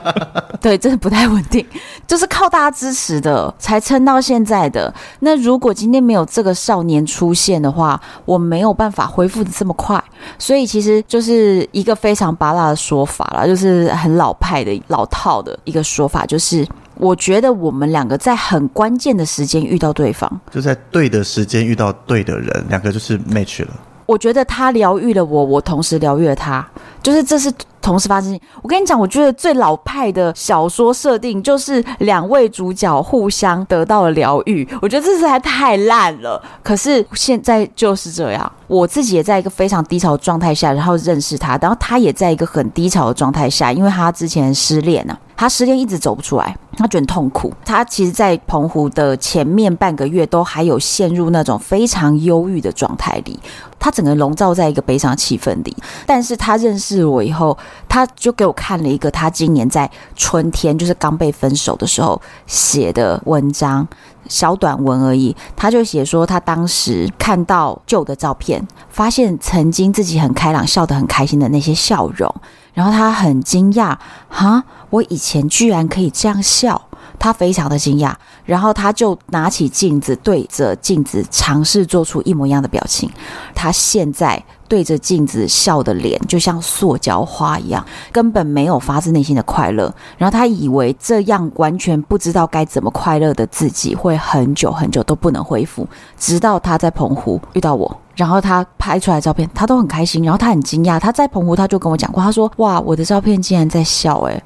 [0.60, 1.64] 对，真的不太稳定，
[2.06, 3.16] 就是靠大家支持。
[3.20, 4.92] 的，才撑到现在的。
[5.20, 10.02] 那如果今天没有这个少年出现的话，我没有办法恢复的这么快。
[10.38, 16.66] 所以其实就是一个非常芭乐的说法啦，就是很老派的老套的一个说法，就是
[16.96, 23.68] 我觉得我们两个在很关键的时间遇到对方，就在对的时间遇到对的人，两个就是 match 了。
[24.06, 26.66] 我觉得他疗愈了我，我同时疗愈了他，
[27.02, 27.52] 就是这是。
[27.86, 34.68] 同时发生，我跟你讲，我觉得最老派的小说设定就是两位主角互相得到了疗愈。
[34.82, 38.52] 我觉得这实在太烂了，可是现在就是这样。
[38.66, 47.54] 我自己也在一个非常低潮的状态下，然后认识他，然后他也在一个很低潮的状态下，因为他之前失恋呢、他失恋一直走不出来，他觉得痛苦。
[47.64, 53.38] 他其实，在澎湖的前面半个月都还有陷入那种非常忧郁的状态里，
[53.78, 55.76] 他整个笼罩在一个悲伤气氛里。
[56.04, 57.56] 但是他认识我以后。
[57.88, 63.86] 他就给我看了一个他今年在春天，就是刚被分手的时候写的文章，
[64.28, 65.34] 小短文而已。
[65.54, 72.34] 他就写说，他当时看到旧的照片，发现曾经自己很开朗、笑得很开心的那些笑容，
[72.74, 73.96] 然后他很惊讶，
[74.28, 76.80] 哈，我以前居然可以这样笑。
[77.18, 78.12] 他非常的惊讶，
[78.44, 83.10] 然后他就拿起镜子，对着镜子尝试做出一模一样的表情。
[83.54, 89.92] 他现在对着镜子笑的脸就像塑胶花一样，根本没有发自内心的快乐。
[90.18, 95.86] 然后他以为这样完全不知道该怎么快乐的自己会很久很久都不能恢复，
[96.18, 100.22] 直到他在澎湖遇到我，然后他拍出来的照片，他都很开心。
[100.22, 104.42] 然后他很惊讶，他在澎湖他就跟我讲过，他说：“哇，我的照片竟然在笑！”诶。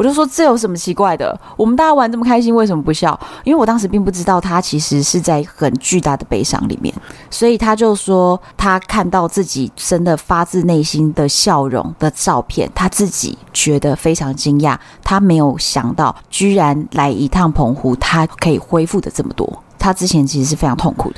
[0.00, 1.38] 我就说，这有什么奇怪的？
[1.58, 3.20] 我们大家玩这么开心，为什么不笑？
[3.44, 6.94] 因为我当时并不知道他其实是在很巨大的悲伤里面，
[7.28, 14.74] 所以他就说他看到自己真的发自内心的笑容的照片，他自己觉得非常惊讶，
[15.04, 19.62] 他没有想到居然来一趟澎湖，他可以恢复的这么多。
[19.78, 21.16] 他之前其实是非常痛苦的。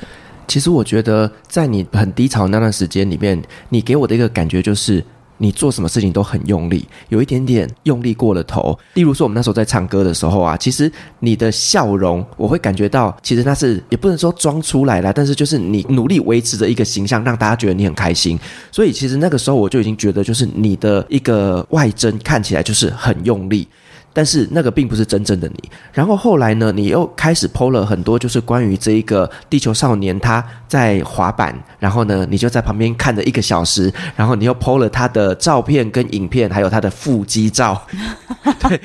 [0.48, 5.04] 其实我觉得在你很低潮那段时间里面，你给我的一个感觉就是。
[5.42, 8.78] 你做什么事情都很用力，有一点点用力过了头。
[8.94, 18.38] 例如说，我们那时候在唱歌的时候啊，其实你的笑容，我会感觉到，其实那是也不能说装出来了，但是就是你努力维持着一个形象，让大家觉得你很开心。
[18.70, 23.66] 所以其实那个时候我就已经觉得，就是你的一个外征看起来就是很用力。
[24.12, 25.70] 但是那个并不是真正的你。
[25.92, 31.56] 然后后来呢，你又开始 PO 了很多，就是关于这一个地球少年他在滑板。
[31.78, 33.92] 然后呢，你就在旁边看了一个小时。
[34.14, 37.86] 然后你又 PO 了他的照片跟影片，还有他的腹肌照。
[38.68, 38.80] 对，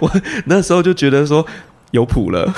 [0.00, 0.10] 我
[0.46, 1.44] 那时候就觉得说
[1.90, 2.52] 有谱了。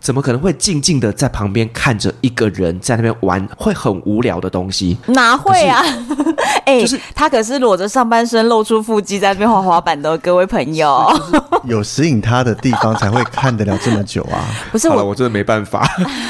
[0.00, 4.96] 怎么可能会静静的在旁边看着一个人在那边玩会很无聊的东西？
[5.06, 5.82] 哪会啊？
[6.64, 11.06] 哎，就是他可是裸着上半身露出腹肌在那边滑滑板的，各位朋友。
[11.64, 14.44] 有吸引他的地方才会看得了这么久啊！
[14.72, 15.86] 不是我，我真的没办法。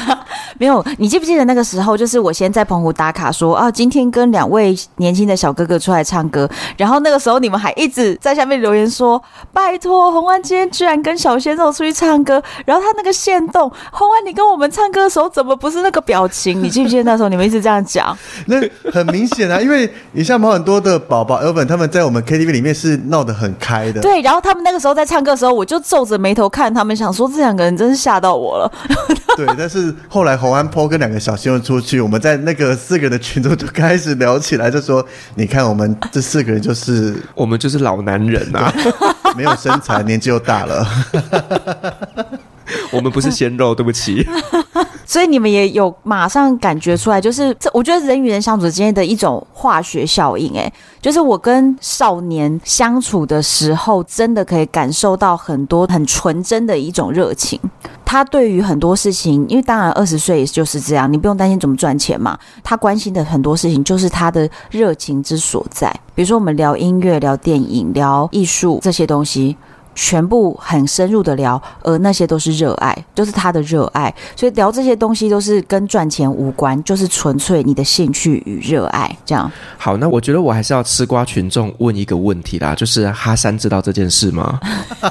[0.59, 1.97] 没有，你记不记得那个时候？
[1.97, 6.47] 就是我先在澎湖打卡说，啊，今天跟两位年轻的小哥哥出来唱歌。
[6.77, 12.41] 然后那个时候你们还一直在下面留言说，拜托红安今天居然跟小鲜肉出去唱歌。
[12.65, 16.61] 然后他那个线动，洪安你跟我们唱歌的时候怎么不是那个表情？
[16.61, 18.15] 你记不记得那时候你们一直这样讲？
[18.45, 23.99] 那很明显啊，因为你像毛很多的宝宝 Elvin 他们在我们 KTV 里面是闹得很开的。
[23.99, 28.71] 对，然后他们那个时候在唱歌的时候，我就皱着眉头看他们，想说这两个人真是吓到我了。
[29.35, 30.51] 对，但是后来洪。
[30.51, 35.01] 安 po 跟两个小鲜肉出去，我们在那个四个人的群中就开始聊起来，就说
[35.35, 38.73] ：“你看，我们这四个人就是 我们就是老男人啊，
[39.37, 40.85] 没有身材，年纪又大了。
[42.91, 44.25] 我们不是鲜肉，对不起。
[45.05, 50.57] 所以你们也有马上感觉出来，就是这，我觉得人与人相处之间的一种化学效应。
[50.57, 57.59] 哎，就是我跟少年相处的时候，真的可以感受到很多很纯真的一种热情。”
[58.05, 62.37] 他对于很多事情，因为当然二十岁也就是这样，你不用担心怎么赚钱嘛。
[62.63, 65.89] 他关心的很多事情，就是他的热情之所在。
[66.13, 69.55] 比如说，我们聊音乐、聊电影、聊艺术这些东西。
[69.93, 79.51] 全部很深入的聊，而那些都是热爱，就是他的热爱，所以聊这些东西都是跟赚钱无关，就是纯粹你的兴趣与热爱这样。
[79.77, 84.59] 好，那我觉得我还是要吃瓜群众问一个问题啦，就是哈山知道这件事吗？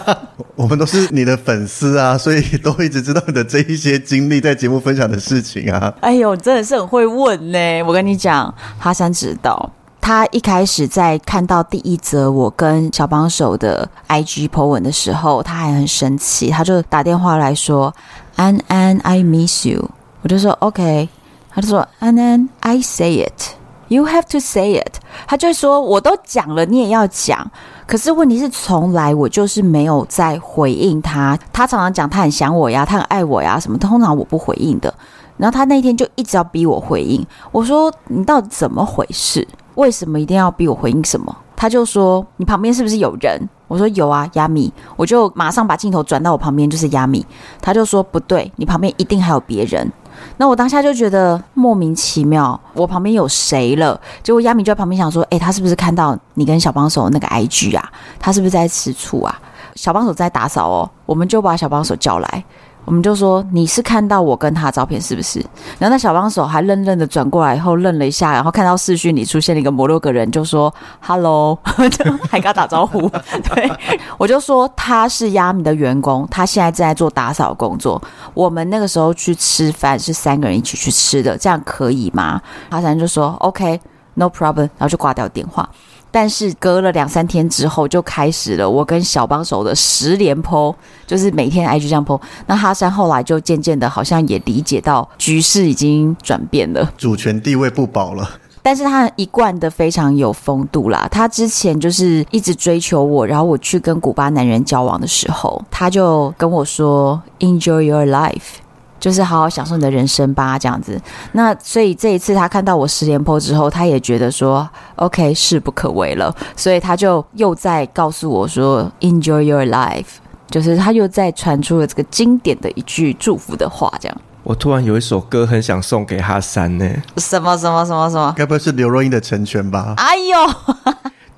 [0.56, 5.92] 我们都是你的粉丝啊，所以都一直知道你的这一些经历，在节目分享的事情啊。
[6.00, 9.70] 哎呦，真的是很会问呢，我跟你讲，哈山知道。
[10.00, 17.94] 他一开始在看到第一则我跟小帮手的 IG po 文的时候，他还很生气，他就打电话来说
[18.36, 19.88] ：“安安，I miss you。”
[20.22, 21.08] 我就说：“OK。”
[21.52, 23.54] 他就说：“安安，I say it.
[23.88, 24.94] You have to say it。”
[25.28, 27.50] 他就说：“我都讲了，你也要讲。”
[27.86, 31.38] 可是问题是，从来我就是没有在回应他。
[31.52, 34.92] 他常常讲他很想我呀，他很爱我呀，什么通常我不回应的。
[35.36, 37.24] 然后他那天就一直要逼我回应。
[37.50, 39.46] 我说：“你到底怎么回事？”
[39.80, 41.34] 为什么一定要逼我回应什么？
[41.56, 47.24] 他就说：“你旁边是不是有人？”我说：“有啊，亚米。”我就马上把镜头转到我旁边，就是亚米。
[47.62, 49.90] 他就说：“不对，你旁边一定还有别人。”
[50.36, 53.98] 那我当下就觉得莫名其妙，我旁边有谁了？
[54.22, 57.90] 结果亚米就在旁边想说：“诶，他是不是看到你跟小帮手那个 IG 啊？
[58.18, 59.40] 他是不是在吃醋啊？”
[59.76, 62.44] 小帮手在打扫哦，我们就把小帮手叫来。
[62.86, 65.38] 我们就说，你是看到我跟他的照片是不是？
[65.78, 71.56] 然后那小帮手还愣愣的转过来以后愣了一下，然后看到视讯里出现了一个摩洛哥人，就说 “hello”，
[71.90, 73.08] 就还跟他打招呼。
[73.54, 73.70] 对，
[74.18, 78.00] 我就说他是亚米的员工，他现在正在做打扫工作。
[78.34, 82.40] 我们那个时候去吃饭是三个人一起去吃的，这样可以吗？
[82.70, 85.68] 阿三就说 “OK，no problem”，然后就挂掉电话。
[86.10, 90.74] 但是隔了两三天之后，就开始了我跟小帮手的十连 po，
[91.06, 92.20] 就是每天 IG 这样 po。
[92.46, 98.28] 那哈山后来就渐渐的，好像也理解到局势已经转变了，主权地位不保了。
[98.62, 101.08] 但是他一贯的非常有风度啦。
[101.10, 108.58] 他之前就是一直追求我，然后我去跟古巴男人交往的时候，他就跟我说：“Enjoy your life。”
[109.00, 111.00] 就是好好享受你的人生吧，这样子。
[111.32, 120.04] 那所以这一次他看到我十连 po 之后，他也觉得说，OK，势不可为了，所以他就又在告诉我说，Enjoy your life，
[120.50, 124.16] 就是他又在传出了这个经典的一句祝福的话，这样。
[124.42, 126.88] 我突然有一首歌很想送给哈三呢，
[127.18, 128.32] 什么什么什么什么？
[128.36, 129.94] 该不会是刘若英的成全吧？
[129.96, 130.36] 哎呦！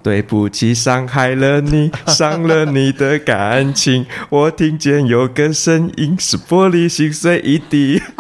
[0.03, 4.05] 对不起，伤害了你，伤了你的感情。
[4.29, 8.03] 我听见有个声音，是玻璃心碎一地。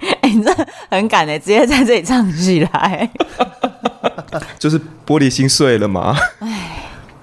[0.00, 0.52] 哎、欸，你这
[0.90, 3.08] 很敢哎，直接在这里唱起来。
[4.58, 6.16] 就是玻璃心碎了吗？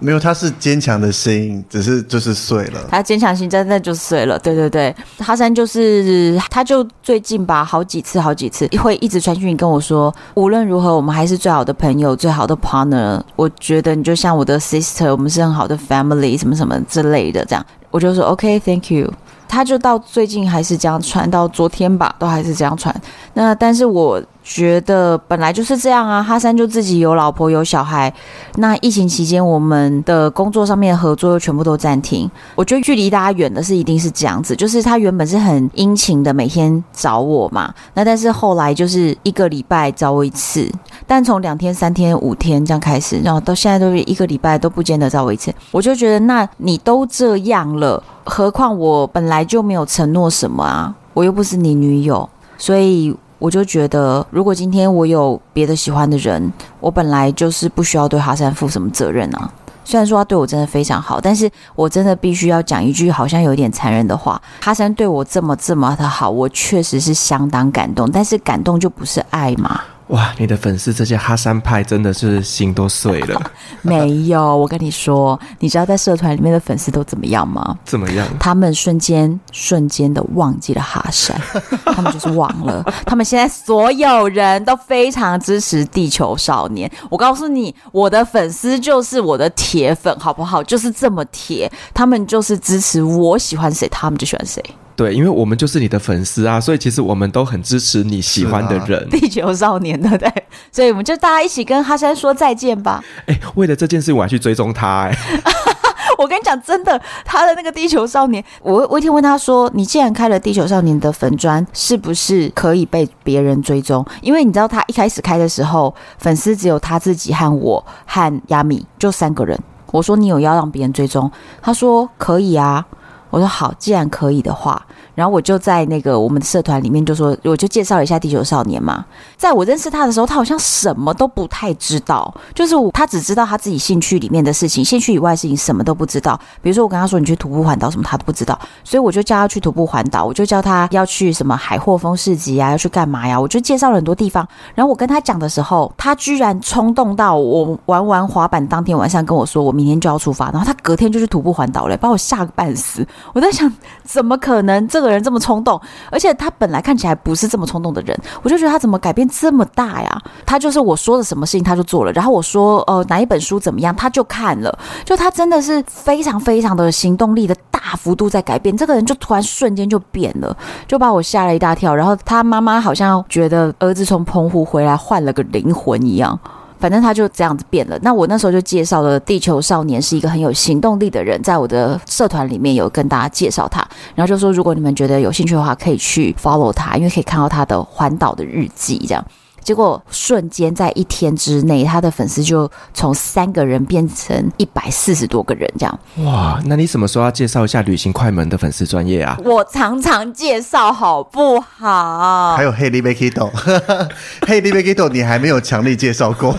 [0.01, 2.81] 没有，他是坚强的心，只是就是碎了。
[2.89, 4.37] 他坚强心真的就碎了。
[4.39, 13.21] 对对对，哈山就是，他就最近吧，好几次好几次会一直传讯跟我说，无论如何，我们还是最好的朋友，最好的 partner。
[13.35, 17.45] 我觉得你就像我的 sister，我们是很好的 family，什么什么之类的。
[17.45, 19.07] 这样，我就说 OK，thank you。
[19.47, 22.95] 他就到最近还是这样传，到昨天吧，都还是这样传。
[23.33, 26.21] 那但是我觉得本来就是这样啊。
[26.21, 28.13] 哈山就自己有老婆有小孩，
[28.55, 32.29] 那疫情期间我们的工作上面的合作又全部都暂停。
[32.55, 40.69] 我觉得距离大家远的是一定是这样子，就是他原本是很殷勤的每天找我嘛，那但是后来就是一个礼拜找我一次，
[41.05, 48.01] 但从两天、三天、五天这样开始，然后到现在都是一个礼拜都不见得找我一次，我就觉得那你都这样了。
[48.23, 59.51] 何况我本来就没有承诺什么啊，我又不是你女友，所以我就觉得，如果今天我有别的喜欢的人，我本来就是不需要对哈山负什么责任啊。
[59.83, 69.81] 虽然说他对我真的非常好，但是我真的必须要讲一句好像有点残忍的话：哈山对我这么这么的好，我确实是相当感动，但是感动就不是爱嘛。
[70.11, 73.51] 哇，你的粉丝这些哈山派真的是心都碎了。
[73.81, 77.77] 没有，我跟你说，你知道在社团里面的粉丝都怎么样吗？
[77.85, 78.27] 怎么样？
[78.37, 81.39] 他们瞬间瞬间的忘记了哈山，
[81.95, 82.83] 他们就是忘了。
[83.05, 86.91] 他们现在所有人都非常支持地球少年。
[87.09, 90.61] 我告诉你，我的粉丝就是我的铁粉，好不好？
[90.61, 94.61] 就是这么铁，他们就是支持我喜欢谁，他们就喜欢谁。
[94.95, 99.09] 对，因为我们就是你的粉丝啊，所以其实我们都很支持你喜欢的人。
[99.09, 100.31] 地球少年的，对，
[100.71, 103.03] 所以我们就大家一起跟哈山说再见吧。
[103.25, 105.03] 哎，为了这件事，我还去追踪他。
[105.03, 105.17] 哎，
[106.19, 119.57] 我跟你讲，真的，他的那个地球少年，我我一天问他说：“你既然开了地球少年的粉砖，是不是可以被别人追踪？”因为你知道，他一开始开的时候，粉丝只有他自己和我和亚米就三个人。
[119.91, 121.31] 我说：“你有要让别人追踪？”
[121.61, 122.85] 他说：“可以啊。”
[123.31, 124.85] 我说好，既然可以的话，
[125.15, 129.05] 然后我就在那个我们的社团里面就说，我就介绍了一下地球少年嘛。
[129.37, 136.39] 在我认识他的时候，他好像什么都不太知道，就是他只知道他自己兴趣里面的事情，兴趣以外的事情什么都不知道。
[136.61, 143.39] 比如说我跟他说你去徒步环岛什么，他都不知道，所以我就叫他去徒步环岛，我就叫他要去什么海货风市集啊，要去干嘛呀？
[143.39, 144.47] 我就介绍了很多地方。
[144.75, 153.05] 然后我跟他讲的时候，他居然冲动到我玩完滑板当天晚上跟我说，我明天就要出发，然后他隔天就去徒步环岛了，把我吓个半死。
[153.33, 153.71] 我在想，
[154.03, 155.79] 怎么可能这个人这么冲动？
[156.09, 160.21] 而且他本来看起来不是这么冲动的人，我就觉得他怎么改变这么大呀？
[160.45, 170.55] 他就是我说的什么事情他就做了，然后我说呃哪一本书怎么样他就看了，就他真的是非常非常的行动力的大幅度在改变，这个人就突然瞬间就变了，
[170.87, 171.93] 就把我吓了一大跳。
[171.93, 176.39] 然后他妈妈好像觉得儿子从澎湖回来换了个灵魂一样。
[176.81, 177.97] 反正他就这样子变了。
[178.01, 189.23] 那我那时候就介绍了地球少年是一个很有行动力的人，在我的社团里面有跟大家介绍他，然后就说如果你们觉得有兴趣的话，可以去 follow 他，因为可以看到他的环岛的日记这样。
[189.63, 195.99] 结果瞬间在一天之内，他的粉丝就从三个人变成一百四十多个人，这样。
[196.25, 199.37] 哇，那你什么时候要介绍一下旅行快门的粉丝专业啊？
[199.45, 202.55] 我常常介绍，好不好？
[202.55, 206.55] 还有 Hey Libekito，Hey Libekito，你还没有强力介绍过。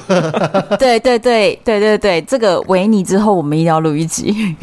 [0.78, 4.56] 对对对对对对，这个维尼之后我们一定要录一集。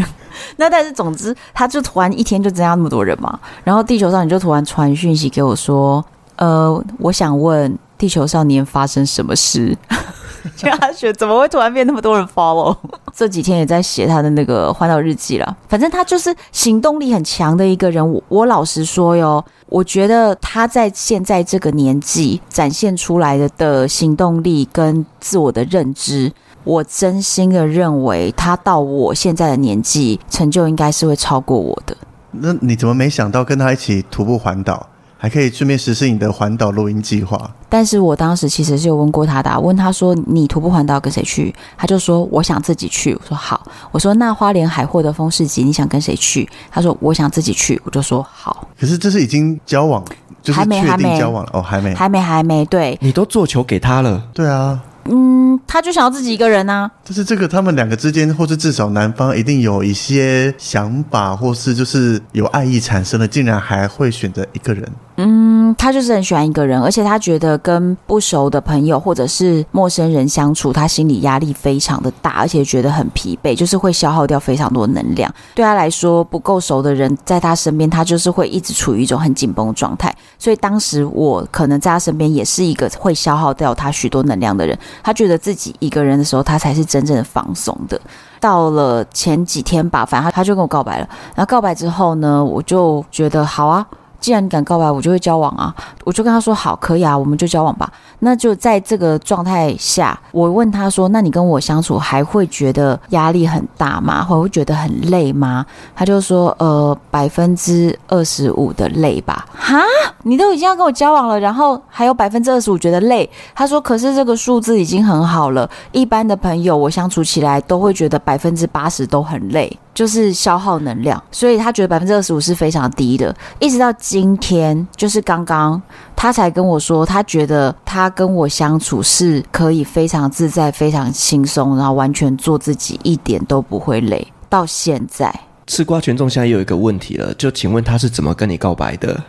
[0.56, 6.04] 那但是总之，他就突然一天就增加那么多人嘛，然后地球上你就突然传讯息给我说，
[6.38, 7.78] 呃，我想问。
[8.00, 9.78] 地球少年发生什么事？
[10.56, 12.76] 就他学怎么会突然变那么多人 follow？
[13.14, 15.58] 这几天也在写他的那个环岛日记了。
[15.68, 18.10] 反正他就是行动力很强的一个人。
[18.12, 26.32] 我我老实说哟，我觉得他在现在这个年纪展现出来的的行动力跟自我的认知，
[26.64, 31.95] 我真心的认为他到我现在的年纪，成就应该是会超过我的。
[32.32, 34.88] 那你怎么没想到跟他一起徒步环岛？
[35.22, 37.51] 还可以顺便实施你的环岛录音计划。
[37.67, 50.01] 但是我当时其实是有问过他的，问他说：“你徒步环岛跟谁去？”他就说：“我想自己去。”我说：“好。”我说：“那花莲海货的风市集你想跟谁去？”他说：“我想自己去。”我就说：“好。”可是这是已经交往，
[50.41, 52.65] 就是确定交往了哦，还没，还没，还没。
[52.67, 54.24] 对，你都做球给他了。
[54.34, 54.80] 对啊。
[55.11, 56.89] 嗯，他就想要自己一个人啊。
[57.03, 64.88] 就是这个，他们两个之间，或是至少男方一定有一些想法，或是就是有爱意产生了，竟然还会选择一个人。
[65.22, 75.30] 嗯，他就是很喜欢一个人，而且他觉得跟不熟的朋友或者是陌生人相处，他心理压力非常的大，而且觉得很疲惫，就是会消耗掉非常多能量。
[75.53, 80.15] 对他来说，不够熟的人在他身边，他就是会一直处于一种很紧绷状态。
[80.38, 84.80] 所以当时我可能在他身边也是一个会消耗掉他许多能量的人。
[85.03, 87.99] 他觉得自己一个人的时候，他才是真正的放松的。
[88.39, 91.09] 到了前几天吧，反正他就跟我告白了。
[91.36, 93.86] 然后告白之后呢，我就觉得好啊。
[94.20, 95.74] 既然你敢告白，我就会交往啊！
[96.03, 97.91] 我就跟他说好，可以啊，我们就交往吧。
[98.20, 104.24] 那就在这个状态下，我问他说：“那你跟我相处还会觉得压力很大吗？
[104.24, 105.65] 会不会觉得很累吗？”
[105.95, 109.78] 他就说：“呃，百分之二十五的累吧。”哈，
[110.24, 113.30] 你都已经要跟我交往了，然后还有百分之二十五觉得累。
[113.55, 123.36] 他说：“可是这个数字已经很好了，一般的朋友我相处起来都会觉得百分之八十都很累。”就是消耗能量，所以他觉得百分之二十五是非常低的。
[123.60, 125.82] 一直到今天，就是刚刚
[126.16, 134.26] 他才跟我说，他觉得他跟我相处是可以非常自在、非常轻松，然后完全做自己，一点都不会累。
[134.47, 135.38] 到现在，
[135.68, 139.22] 吃瓜群众现在又有一个问题了，就请问他是怎么跟你告白的？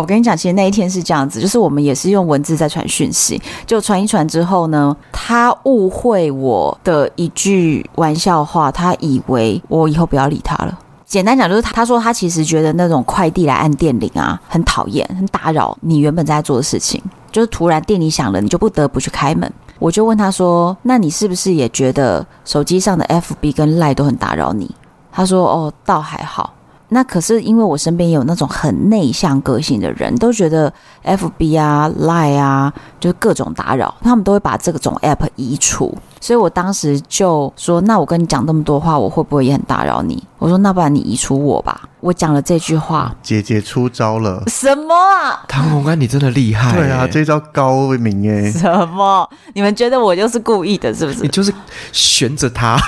[0.00, 10.78] 我跟你讲，其实那一天是这样子，就是我们也是用文字在传讯息，就传一传之后呢，他误会我的一句玩笑话，他以为我以后不要理他了。
[11.06, 19.50] 简单讲就是，他他说他其实觉得那种快递来按电铃啊，很讨厌，很打扰你原本在做的事情，就是突然电铃响了，你就不得不去开门。
[19.78, 24.74] 我就问他说，那你是不是也觉得手机上的 FB 跟 Line 都很打扰你？
[25.12, 26.52] 他说，哦，倒还好。
[26.88, 30.72] 那可是因为我身边有那种很内向个性的人，都觉得
[31.04, 35.96] FB 啊、Line 啊，就是各种打扰，他们都会把这种 App 移除。
[36.20, 44.42] 所以我当时就说：“那我跟你讲那么多话，我会不会也很打扰你？”我说：“那不然你移除我吧。”我讲了这句话，姐姐出招了。
[44.46, 45.44] 什么啊？
[45.48, 46.72] 唐红安，你真的厉害。
[46.72, 48.50] 对啊，这招高明耶。
[48.52, 49.28] 什么？
[49.52, 51.22] 你们觉得我就是故意的，是不是？
[51.22, 51.52] 你就是
[51.92, 52.78] 悬着他。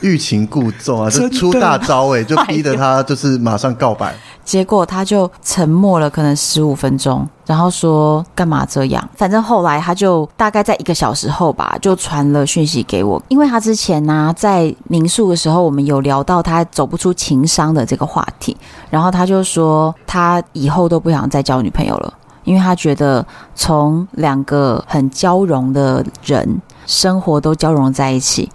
[0.00, 4.14] 欲擒故纵啊，就出大招哎、欸，就逼得他就是马上告白。
[4.44, 9.08] 结果他就沉默了，可能十五分钟，然后说干嘛这样？
[9.14, 13.22] 反正后来他就大概在一个小时后吧，就传了讯息给我。
[13.28, 18.56] 因为他之前呢、啊，在民宿的时候，我们有聊到他走不出情商的这个话题，
[18.88, 23.24] 然后他就说他以后都不想再交女朋友了，因为他觉得
[23.54, 28.50] 从两个很交融的人生活都交融在一起。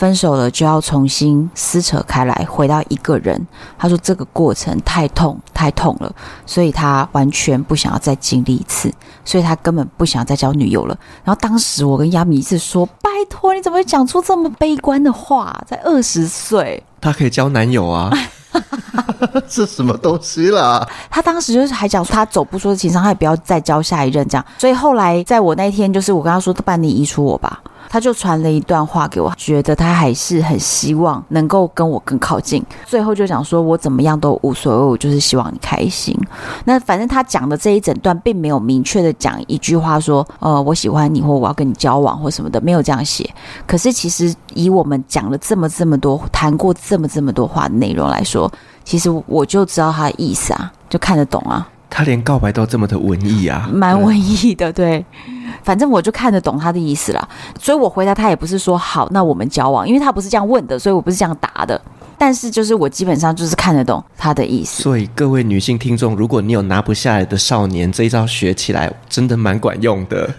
[0.00, 3.38] 分手了就要重新撕扯开来，回到一个人。
[3.78, 6.10] 他说这个过程太痛太痛了，
[6.46, 8.90] 所以他完全不想要再经历一次，
[9.26, 10.96] 所以他根本不想再交女友了。
[11.22, 15.54] 然后当时我跟亚米一直说：“拜托，你怎么会讲出这么悲观的话？
[15.66, 18.10] 在二十岁，他可以交男友啊？
[19.46, 24.44] 是什么东西啦？”他当时就是还讲说他走不出的情伤，他也不要再交下一任这样。
[24.56, 27.60] 所以后来在我那天，就是我跟他说：“不然你移除我吧。”
[27.92, 32.64] 他就传了一段话给我，觉得他还是很希望能够跟我更靠近。
[32.86, 36.16] 最后就讲说，我怎么样都无所谓，我就是希望你开心。
[36.66, 43.28] 那反正他讲的这一整段，并没有明确的讲一句话说，呃，我喜欢你，或我要跟你交往，或什么的，没有这样写。
[43.66, 48.48] 可是其实以我们讲了这么这么多，谈过这么这么多话的内容来说，
[48.84, 51.68] 其实我就知道他的意思啊，就看得懂啊。
[51.90, 55.04] 他连告白都这么的文艺啊，蛮文艺的，对。
[55.64, 57.28] 反正我就看得懂他的意思啦，
[57.60, 61.78] 所以我回答他也不是说好，那我们交往，因为他不是这样问的，所以我不是这样答的。
[62.16, 64.82] 但是就是我基本上就是看得懂他的意思。
[64.82, 70.30] 所以各位女性听众，如果你有拿不下来的少年，这一招学起来真的蛮管用的。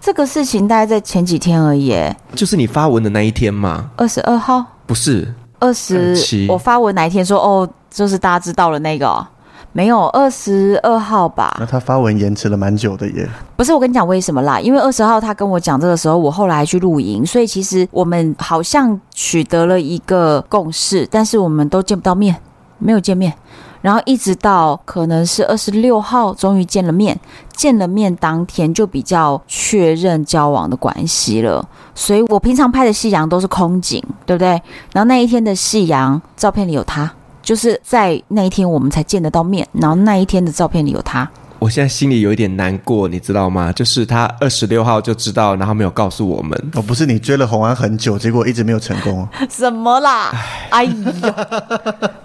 [0.00, 1.94] 这个事情大概在前几天而已，
[2.34, 3.90] 就是你发文的那一天吗？
[3.96, 4.64] 二十二号？
[4.86, 6.46] 不是，二十七。
[6.48, 7.68] 我发文哪一天说哦？
[7.98, 9.26] 就是大家知道了那个，
[9.72, 11.56] 没有二十二号吧？
[11.58, 13.28] 那他发文延迟了蛮久的耶。
[13.56, 14.60] 不是，我跟你讲为什么啦？
[14.60, 22.36] 因为二十号他跟我讲这个时候，我后来去露营，所以其实我们好像取得了一个共识，但是我们都见不到面，
[22.78, 23.34] 没有见面。
[23.80, 27.18] 然后一直到可能是二十六号，终于见了面。
[27.50, 31.68] 见了面当天就比较确认交往的关系了。
[31.96, 34.50] 所以我平常拍的夕阳都是空景，对不对？
[34.92, 37.12] 然后那一天的夕阳照片里有他。
[37.48, 41.26] 就是在那一天我们才见得到面，然后那一天的照片里有他。
[41.58, 43.72] 我现在心里有一点难过，你知道吗？
[43.72, 46.70] 就是他二十六号就知道，然后没有告诉我们。
[46.74, 49.26] 哦，不是你追了红安很久，结果一直没有成功。
[49.48, 50.30] 什么啦？
[50.68, 50.92] 哎呦，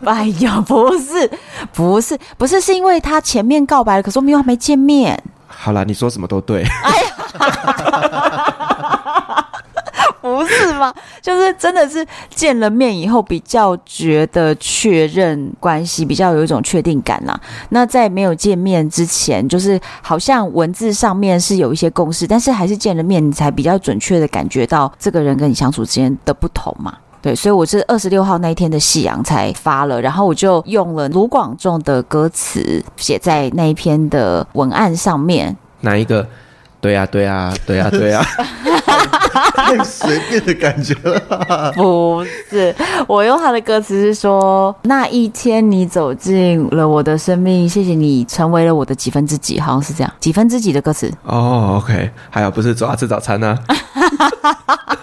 [0.03, 1.31] 哎呦，不是，
[1.71, 5.17] 不是，不是，是因为他前面告白了，可是我们又还没见面。
[5.47, 6.65] 好啦，你说什么都对。
[6.83, 8.52] 哎呀。
[10.53, 10.93] 是吗？
[11.21, 17.39] 就是真的是见了面以后比较觉得确认关系，比较有一种确定感啦。
[17.69, 26.97] 那在没有见面之前，就是好像文字上面是有一些共识，但是还是见了面才比较准确的感觉到这个人跟你相处之间的不同嘛。
[27.21, 35.55] 对，所以我是二十六号那一天的夕阳才发了，然后我就用了卢广仲的歌词写在那一篇的文案上面。
[35.79, 36.27] 哪一个？
[36.83, 38.27] 对呀、啊，对呀、啊，对呀、啊， 对呀、啊，
[39.55, 41.71] 太随便的感觉了。
[41.73, 42.21] 不
[42.51, 42.75] 是，
[43.07, 51.09] 我用他的歌词是说，那一天你走进了我的生命，谢谢你成为了我的几分之几，好像是这样，几分之几的歌词。
[51.23, 54.97] 哦、oh,，OK，还有不是走啊吃早餐呢、啊？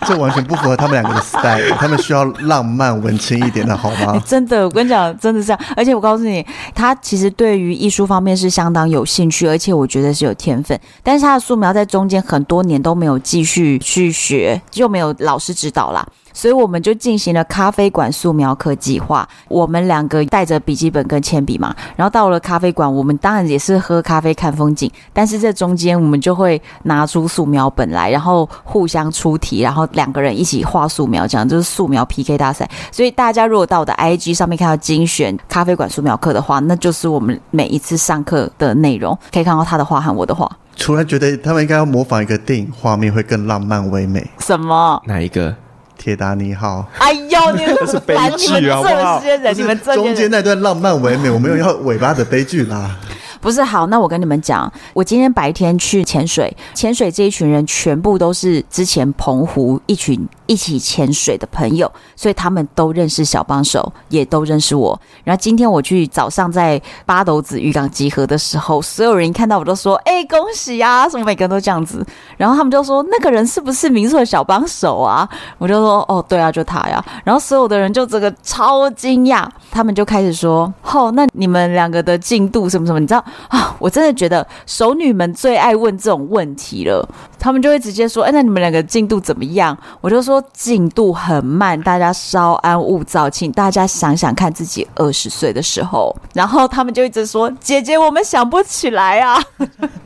[0.07, 4.13] 这完全不符合他们两个的 style，他们需要浪漫文青一点的好吗？
[4.13, 5.61] 欸、真的，我跟你讲，真的是这样。
[5.75, 10.79] 而且我告诉你，他其实对于艺术方面是相当有兴趣，而且我觉得是有天分。
[11.03, 16.05] 但是他的素描在中间很多年都没有继续去学，就没有老师指导啦。
[16.33, 19.27] 所以我们就进行了咖啡馆素描课计划。
[19.47, 24.91] 我们两个带着笔记本跟铅笔嘛，然后到了咖啡馆，我们当然也是喝咖啡看风景。
[25.13, 32.69] 但是这中间我们就会拿出素描本来，然后互相出题，然后两个人一起画素描，这样就是素描 PK 大赛。
[32.91, 40.49] 所以大家如果到我的 IG 上面看到精选咖啡馆素描课的话，那就是我们每一次上课的内容，可以看到他的画和我的画。
[40.77, 44.25] 突然觉得他们应该要模仿一个电影画面，会更浪漫唯美。
[44.39, 45.01] 什么？
[45.05, 45.55] 哪一个？
[46.01, 48.81] 铁达尼号，哎呦， 你们是悲剧啊！
[49.21, 52.97] 这些人，你们中间那段浪漫唯美，我没有要尾巴的悲剧啦。
[53.39, 64.99] 不是好，那我跟你们讲，我今天白天去潜水，潜水这一群人全部都是之前澎湖一群一起潜水的朋友，所以他们都认识小帮手，也都认识我。
[65.23, 72.05] 然后今天我去早上在八斗子渔港集合的时候，所有人一看到我都说：“哎、恭喜呀、啊！”什么每个人都这样子。
[72.35, 75.25] 然后他们就说：“那个人是不是民宿的小帮手啊？”
[75.57, 82.99] 我就说：“哦，对啊，就他呀。”然后所有的人就这个超惊讶，他们就开始说：“哦，那你们两个的进度什么什么？
[82.99, 87.07] 你知道？”啊，我真的觉得熟女们最爱问这种问题了。
[87.39, 99.41] 他们就会直接说：“哎，那你们两个进度怎么样？”我就说：“进度很慢，大家稍安勿躁，请大家想想看自己二十岁的时候。”然后他们就一直说：“姐姐，我们想不起来啊，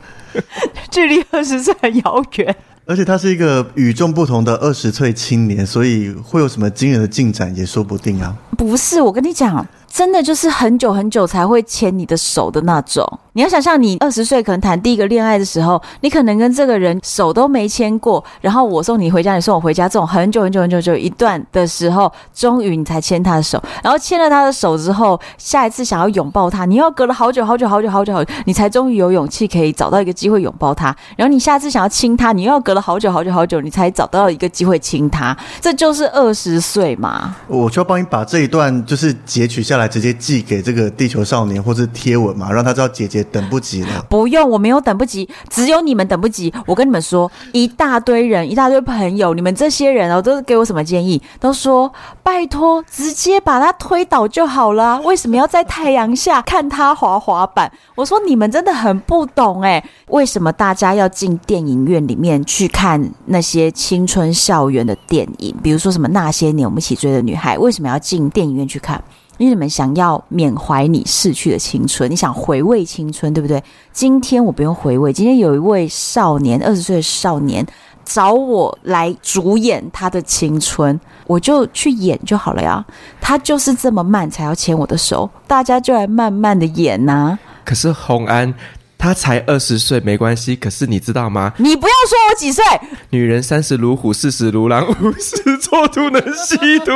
[0.90, 2.56] 距离二十岁很遥远。”
[2.88, 8.32] 而且他是一个与众不同的二十岁青年，所以会有什么惊人的进展也说不定啊。
[8.56, 9.66] 不是，我跟你讲。
[9.88, 13.18] 真的就是很久很久才会牵你的手的那种。
[13.36, 23.62] 你要想象，你二十岁可能谈第一个恋爱的时候，你可能跟这个人手都没牵过，然后我送你回家，你送我回家，这种很久很久很久就一段的时候，终于你才牵他的手。
[23.82, 30.96] 然后牵了他的手之后，下一次想要拥抱他，你又要隔了好久好久好久好久好久，你才终于有勇气可以找到一个机会拥抱他。
[31.14, 35.36] 然后你下次想要亲他，你又要隔了好久好久好久，你才找到一个机会亲他。
[35.60, 37.36] 这就是二十岁嘛。
[37.48, 39.86] 我就要帮你把这一段就是截取下来。
[39.86, 44.04] 直接寄给这个地球少年或是贴文嘛，让他知道姐姐等不及了。
[44.08, 46.52] 不用，我没有等不及，只有你们等不及。
[46.66, 51.20] 我跟你们说，一大堆人，一大堆朋友，你们这些人哦，都是给我什么建议？
[51.40, 55.00] 都说拜托，直接把他推倒就好了。
[55.02, 57.70] 为什么要在太阳下看他滑滑板？
[57.94, 65.54] 我说你们真的很不懂哎，为什么大家要进电影院里面去看那些青春校园的电影？
[65.62, 69.02] 比如说什么那些年我们一起追的女孩，为什么要进电影院去看？
[69.38, 73.62] 因为你们想要缅怀你逝去的青春，你想回味青春，对不对？
[73.92, 77.66] 今天我不用回味，今天有一位少年，二十岁的少年
[78.04, 82.84] 找我来主演他的青春，我就去演就好了呀。
[83.20, 88.54] 他就是这么慢才要牵我的手，大家就来慢慢的演呐、可是洪安。
[88.98, 90.56] 他才二十岁，没关系。
[90.56, 91.52] 可是你知道吗？
[91.58, 92.64] 你不要说我几岁。
[93.10, 96.92] 女人三十如虎，四十如狼，五十做都能吸毒。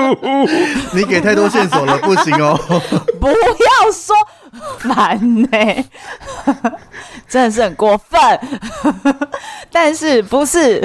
[0.94, 2.58] 你给太多线索了，不行哦。
[3.20, 4.16] 不要说，
[4.78, 5.84] 烦呢、欸，
[7.28, 8.18] 真的是很过分。
[9.70, 10.82] 但是不是？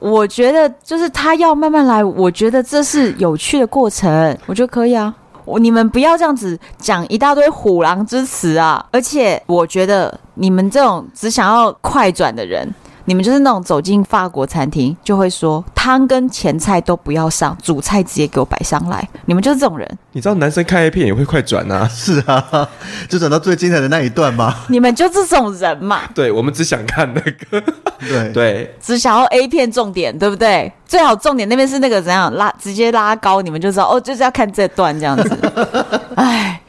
[0.00, 5.12] 我觉得就是他要慢慢来，我觉得这是有趣的过程，我觉得可以啊。
[5.48, 8.84] 我你们不要这样子讲一大堆虎狼之词啊！
[8.92, 12.68] 而且我觉得你们这种只想要快转的人。
[13.08, 19.08] 你们就是那种走进法国餐厅就会说汤跟前菜都不要上，主菜直接给我摆上来。
[19.24, 19.98] 你们就是这种人。
[20.12, 21.88] 你知道男生看 A 片也会快转啊？
[21.88, 22.68] 是啊，
[23.08, 24.54] 就转到最精彩的那一段吗？
[24.68, 26.02] 你们就这种人嘛？
[26.14, 30.70] 对，我们只想看那个，对对，只想要 A 片重点，对不对？
[30.86, 35.38] 最好重点那边是那个怎样拉，直接拉高，你们就知道哦，就是要看这段这样子。
[36.16, 36.60] 哎，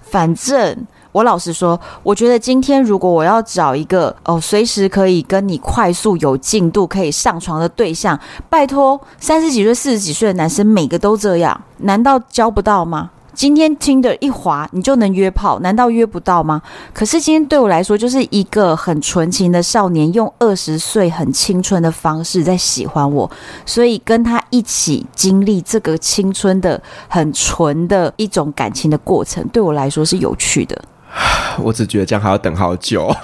[0.00, 0.86] 反正。
[1.12, 13.10] 我老实说，我觉得今天如果我要找一个哦，随时可以跟你快速有进度可以上床的对象，拜托，三十几岁、四十几岁的男生每个都这样，难道交不到吗？
[13.34, 16.60] 今天听的一滑，你就能约炮，难道约不到吗？
[16.92, 23.30] 可是今天对我来说，就是一个很纯情的少年，用二十岁很青春的方式在喜欢我，
[23.64, 30.76] 所以跟他一起经历这个青春的很纯的一种感情的过程，对我来说是有趣的。
[31.62, 33.14] 我只觉得这样还要等好久，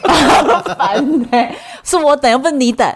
[0.78, 0.96] 烦
[1.32, 1.54] 欸，
[1.84, 2.88] 是我等，又不是你等。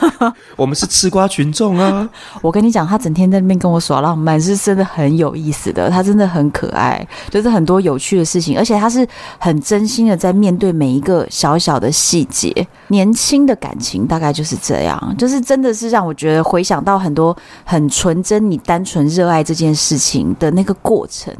[0.56, 2.08] 我们是吃瓜群众啊！
[2.42, 5.88] 我跟你讲，他整天在那边跟我耍浪漫，是真的很有意思的。
[5.88, 9.06] 他真的很可爱，就是很多有趣的事情，而且他是
[9.38, 12.54] 很真心的在面对每一个小小的细节。
[12.88, 21.34] 年轻的感情大概就是这样，就是真的是让我觉得回想到很多很纯真、你单纯热爱这件事情的那个过程。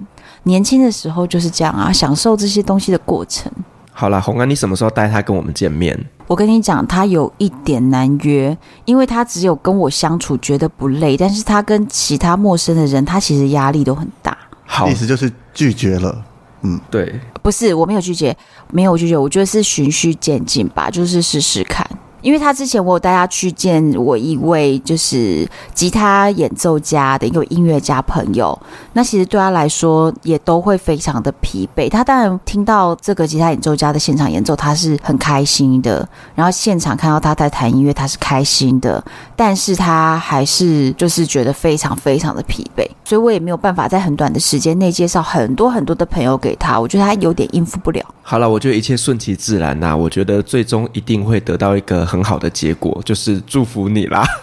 [0.45, 3.51] 年轻的时候就是这样啊，享受这些东西的过程。
[3.93, 5.99] 好啦，红安，你什么时候带他跟我们见面？
[6.27, 14.37] 我跟你讲，他有一点难约，因为他只有跟我相处觉得不累，但是他跟其他陌生的人，他其实压力都很大。
[14.65, 16.25] 好，意思就是拒绝了。
[16.63, 18.35] 嗯，对，不是，我没有拒绝，
[18.71, 21.85] 没有拒绝，我觉得是循序渐进吧，就是试试看。
[22.23, 28.59] 因为他之前我有带他去见我一位就是吉他演奏家的一个音乐家朋友，
[28.93, 31.89] 那其实对他来说也都会非常的疲惫。
[31.89, 36.05] 他当然听到这个吉他演奏家的现场演奏，他是很开心的；
[36.35, 39.03] 然后现场看到他在弹音乐，他是开心的。
[39.37, 46.79] 但是他还是就是觉得非常非常的疲惫，所以我也没有办法在很短的时间内介绍很多很多的朋友给他。
[46.79, 48.05] 我觉得他有点应付不了。
[48.23, 49.97] 好了，我觉得一切顺其自然呐。
[49.97, 54.27] 我觉得最终一定会得到一个很好的结果，就是祝福你啦。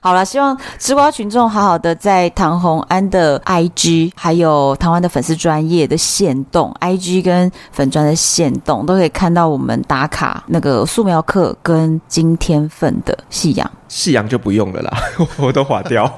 [0.00, 13.70] 好了，希望吃瓜群众好好的在唐红安的 IG，还有台湾的粉丝专业的线动，IG 跟粉专的线动都可以看到我们打卡那个素描课跟今天份的夕阳。
[13.88, 14.98] 夕阳就不用了啦，
[15.38, 16.10] 我都划掉。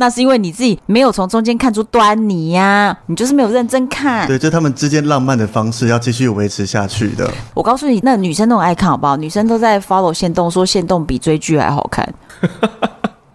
[0.00, 4.28] 那是因为你自己没有从中间看出端倪呀、啊，你就是没有认真看。
[4.28, 7.28] 对，就他们之间浪漫的方式要继续维持下去的。
[7.52, 9.16] 我告诉你，那女生都很爱看，好不好？
[9.16, 12.08] 女生都在 follow 线动，说线动比追剧还好看。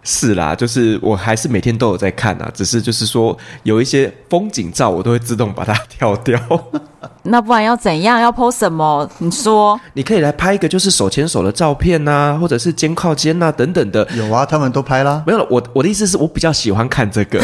[0.04, 6.38] 是啦，就是我还是每天都有在看啊，只是就是说有一些风景照，我都会自动把它跳掉。
[7.26, 8.20] 那不然要怎样？
[8.20, 9.08] 要 po 什么？
[9.18, 14.06] 你说， 你可以来拍一个就是手牵手的照片呐、啊，或者是肩靠肩呐、啊、等等的。
[14.14, 15.22] 有啊，他们都拍啦。
[15.26, 17.42] 没有了，我我的意思是我比较喜欢看这个。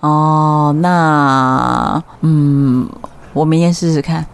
[0.00, 2.88] 哦， 那嗯，
[3.32, 4.26] 我明天试试看。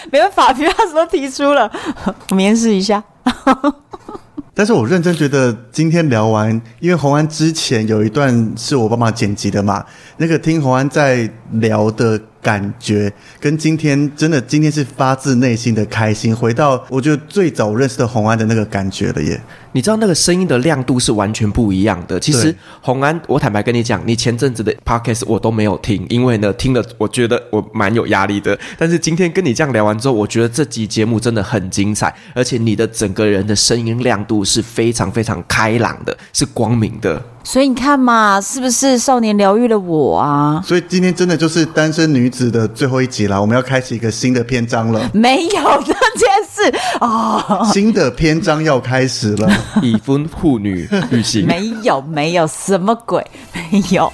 [0.12, 1.70] 没办法，皮老师都提出了，
[2.30, 3.02] 我面试一下。
[4.52, 9.84] 但是我认真觉得今天聊完，因为红安之前有一段是我帮忙剪辑的嘛，
[10.18, 19.40] 那个听红安在聊的感觉，跟今天真的今天是发自内心的开心，回到我觉得最早认识的红安的那个感觉了耶。
[19.72, 22.18] 你知道那个声音的亮度是完全不一样的。
[22.18, 28.58] 其实红安，我坦白跟你讲，你前阵子的 podcast 我都没有听，因为呢听了我觉得我蛮有压力的。
[28.76, 37.22] 但是今天跟你这样聊完之后，我觉得这集节目真的很精彩，而且你的整个人的声音亮度是非常非常开朗的，是光明的。
[37.42, 40.62] 所以你看嘛，是不是少年疗愈了我啊？
[40.64, 45.10] 所以今天真的就是单身女子的最后一集啦，我们要开启一个新的篇章了。
[45.12, 49.50] 没有这件事哦，新的篇章要开始了，
[49.82, 51.46] 已婚妇女旅行。
[51.46, 54.12] 没有，没有什么鬼，没有。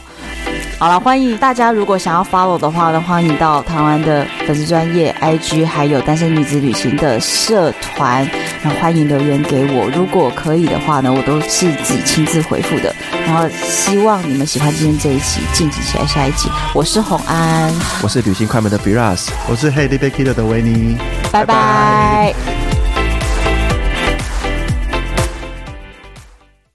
[0.78, 8.22] 好了，欢迎大家，如果想要 follow 的话呢，欢迎到台湾的粉丝专业 IG，还有单身女子旅行的社团，
[8.62, 9.88] 然后欢迎留言给我。
[9.96, 12.94] 如果可以的话呢，我都是自己亲自回复的。
[13.26, 16.50] 然后希望你们喜欢今天这一期，敬请期待下一集。
[16.74, 17.72] 我是红安，
[18.02, 20.98] 我是旅行快门的 Biras，我是 Hey Baby Kid 的维尼，
[21.32, 22.34] 拜拜。